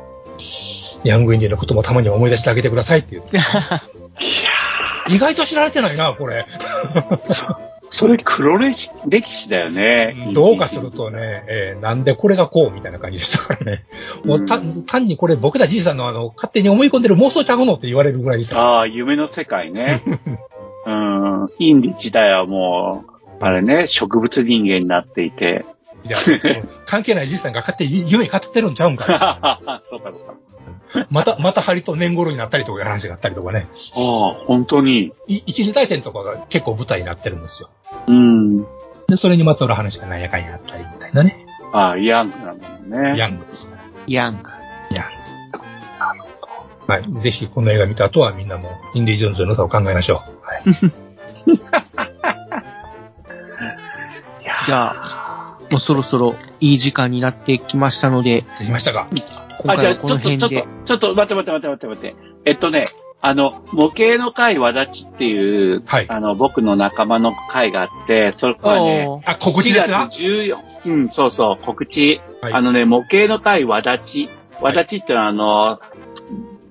[1.02, 3.22] ヤングインディのこともたまには思い出してあげてくださいっていう。
[5.08, 6.46] 意外と知られてないな、これ。
[7.88, 10.32] それ黒歴史歴史だよね。
[10.34, 13.84] どうかするとね、えーなんでこれがこうみたいな感じでしたからね。
[14.24, 18.60] もう単単にこれ僕らじいさんのあの、勝手に思い込んでる妄想ちゃうのって言われるぐらいでした。
[18.60, 20.02] ああ、夢の世界ね。
[20.84, 21.48] うん。
[21.58, 23.04] インディ自体はも
[23.40, 25.64] う、あれね、植物人間になっていて。
[26.06, 26.16] いや、
[26.86, 29.60] 関係ないじいさんが勝手に夢語ってるんちゃうんか。
[29.88, 31.06] そうかそうか。
[31.10, 33.68] また、また針と年頃になったりとかいう話があったりとかね。
[33.94, 35.12] ああ、本当に。
[35.26, 37.70] い一次大戦とかが結構舞台になってるんですよ。
[38.08, 38.62] うん。
[39.08, 41.46] で、それにまつわる話がなんやかんやあったりみたいなね。
[41.72, 43.18] ああ、ヤングなんだもんね。
[43.18, 43.76] ヤングですね。
[44.06, 44.50] ヤング。
[44.92, 46.92] ヤング。
[46.92, 47.22] はい。
[47.22, 50.46] ぜひこの映画見た後はみんなもインディ・ジョーンズの良さを考えましょう。
[50.46, 50.62] はい。
[54.66, 55.25] じゃあ、
[55.70, 59.08] もうそろそろいい時間になってきましたので、できましたか？
[59.10, 62.16] あ、じゃあ、今回はこちょっと、ちょっとの辺で。、ちょっと、待って待って待って待って待って。
[62.44, 62.88] えっとね、
[63.20, 70.56] あの、模型の会わだちっていう、はいあの、僕の仲間の会があって、それはね、あ、告知です4が月14、
[70.86, 72.20] うん、そうそう、告知。
[72.42, 74.28] はいあのね、模型の会わだち。
[74.60, 75.80] わだちってのは、あの、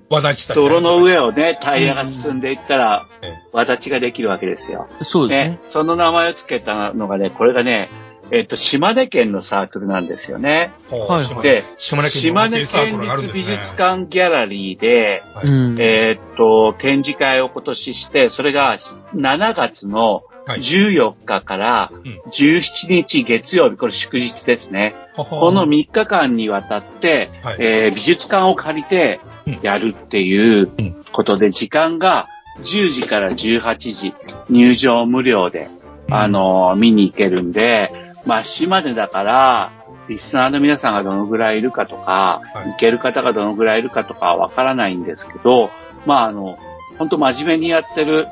[0.08, 4.86] わだち泥の上をね、タイヤが進んでいったらええ、わだちができるわけですよ。
[5.02, 7.90] そうですねね。、その名前を付けたのがね、これがね、
[8.30, 10.72] えっと、島根県のサークルなんですよね。
[10.90, 12.10] はいで、島根。
[12.10, 15.46] 県島根のサーク県ルがあるんですね立美術館ギャラリーで、はい。
[15.46, 15.80] うん。
[15.80, 18.76] えーっと、展示会を今年して、それが
[19.14, 20.60] 7月のはい。
[20.60, 22.20] 14日からうん。
[22.30, 24.94] 17日月曜日、これ祝日ですね。
[25.16, 27.56] この3日間にわたって、はい。
[27.58, 29.58] えー美術館を借りてうん。
[29.62, 31.04] やるっていううん。
[31.12, 32.28] ことで、時間が
[32.60, 34.14] 10時から18時、
[34.48, 35.68] 入場無料で、
[36.10, 37.90] あのー見に行けるんで、
[38.26, 39.72] まあ、島根だから、
[40.08, 45.70] リスナーの皆さんがどのぐらいいるかとか、はい行ける方がどのぐらいいるかとかはわからないんですけど、
[46.04, 46.58] まあ、あの、
[46.98, 48.28] 本当真面目にやってる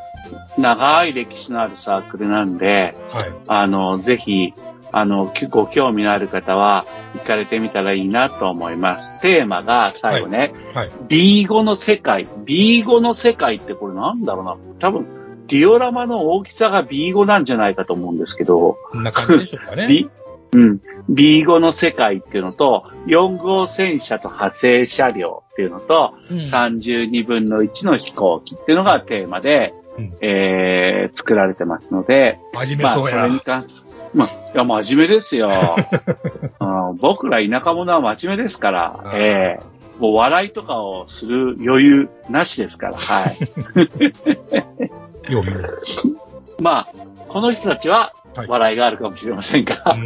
[0.59, 3.33] 長い歴史のあるサークルなんで、はい。
[3.47, 4.55] あの、ぜひ、
[4.93, 9.21] あの、きご興味のある方は行かれてみたらいいなと思います。
[9.21, 10.91] テーマが最後ね、はい。
[11.09, 12.27] B5 の世界。
[12.27, 14.57] B5 の世界ってこれなんだろうな。
[14.79, 19.87] 多分、ディオラマの大きさが B5 なんじゃないかと思うんですけど、こんな感じでしょうかね。
[19.89, 20.11] B、
[20.53, 20.81] うん。
[21.11, 33.11] B5 の世界っていうのと、4号戦車と派生車両っていうのと、うん32分の1の飛行機っていうのがテーマで、うんえー、作られてますので、真面目まあ、そうや。
[33.11, 33.85] それに関す
[34.15, 35.51] まあ、いや、真面目ですよ。
[36.61, 36.65] う
[36.95, 43.39] ん僕ら田舎者は真面目ですから、ええもう笑いとかをする余裕なしですから、はい。
[46.61, 46.89] まあ、
[47.29, 49.75] この人たちははい笑いがあるかもしれませんが、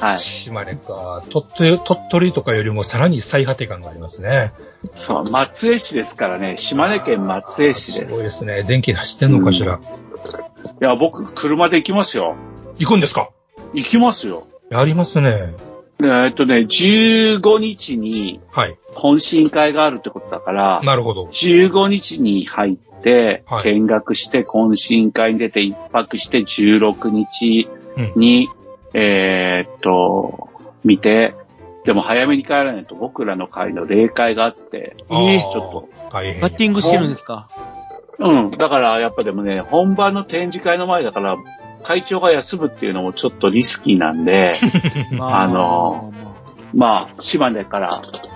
[0.00, 0.18] はい。
[0.18, 1.22] 島根か。
[1.30, 4.52] 鳥取、鳥取とかよりもさらに最果て感がありますね。
[4.92, 8.10] そう、松江市ですからね、島根県松江市です。
[8.10, 8.62] すごいですね。
[8.64, 9.76] 電気走ってんのかしら。
[9.76, 12.36] いや、僕、車で行きますよ。
[12.78, 13.30] 行くんですか？
[13.72, 14.46] 行きますよ。
[14.70, 15.54] やりますね。
[16.00, 18.76] でえっとね、15日にはい。
[18.94, 21.24] 懇親会があるってことだから、なるほど。
[21.26, 27.68] 15日に入ってはい、見学して、懇親会に出て一泊して、16日
[28.16, 28.48] に、
[28.94, 30.48] えーっと、
[30.84, 31.34] 見て、
[31.84, 36.40] でも早めに帰らないと僕らの会の例会があって、ええちょっと、大変。
[36.42, 37.48] バッティングしてるんですか？
[38.18, 38.50] うん。
[38.50, 41.36] だから、やっぱでもね、本番の展示会の前だから、
[41.82, 44.54] 会長が休むっていうのもちょっとリスキーなんで、
[45.20, 46.12] あの、
[46.74, 47.90] まあ、島根から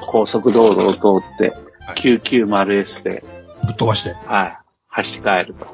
[0.07, 1.55] 高速道路を通って、
[1.97, 3.25] 990S で、
[3.65, 4.15] ぶっ飛ばして。
[4.27, 5.67] はい、走って帰ると。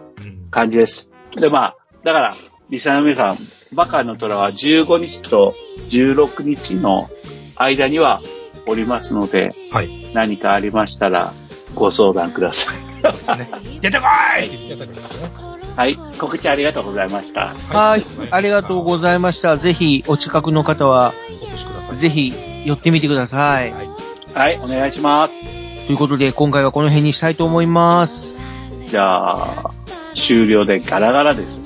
[0.50, 1.10] 感じです。
[1.36, 2.36] で、まあ、だから、
[2.68, 3.36] リサの皆さん、
[3.74, 5.54] バカの虎は15日と
[5.90, 7.08] 16日の
[7.56, 8.20] 間には
[8.66, 9.88] おりますので、はい。
[10.12, 11.32] 何かありましたら
[11.74, 12.76] ご相談ください。
[13.80, 14.06] 出てこ
[14.40, 15.56] いって言ってたけどね。
[15.76, 17.54] はい、告知ありがとうございました。
[17.68, 18.04] はい。
[18.30, 19.56] ありがとうございました。
[19.56, 21.12] ぜひ、お近くの方は、
[21.98, 22.32] ぜひ、
[22.64, 23.72] 寄ってみてください。
[24.34, 25.44] はい、お願いします。
[25.86, 28.38] ということで、今回はこの辺にしたいと思います。
[28.86, 29.70] じゃあ、
[30.14, 31.60] 終了でガラガラです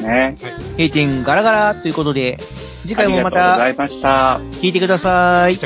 [0.00, 0.34] ね。
[0.76, 2.38] 閉店ガラガラということで、
[2.82, 4.40] 次回もまありがとうござたいました。
[4.60, 5.58] 聞いてください。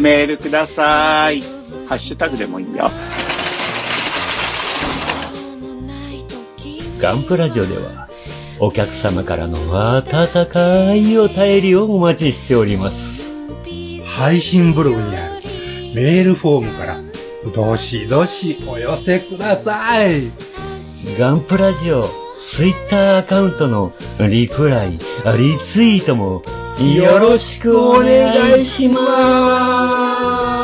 [0.00, 1.40] メールください。
[1.88, 2.90] ハッシュタグでもいいよ。
[6.98, 8.08] ガンプラジオでは、
[8.58, 9.58] お客様からの
[9.96, 13.22] 温かいお便りをお待ちしております。
[14.04, 15.42] 配信ブログにある
[15.94, 17.00] メールフォームから、
[17.54, 20.24] どしどしお寄せください。
[21.18, 22.04] ガンプラジオ、
[22.44, 24.98] ツイッターアカウントのリプライ、リ
[25.58, 26.42] ツイートも
[26.80, 30.57] よろしくお願いします。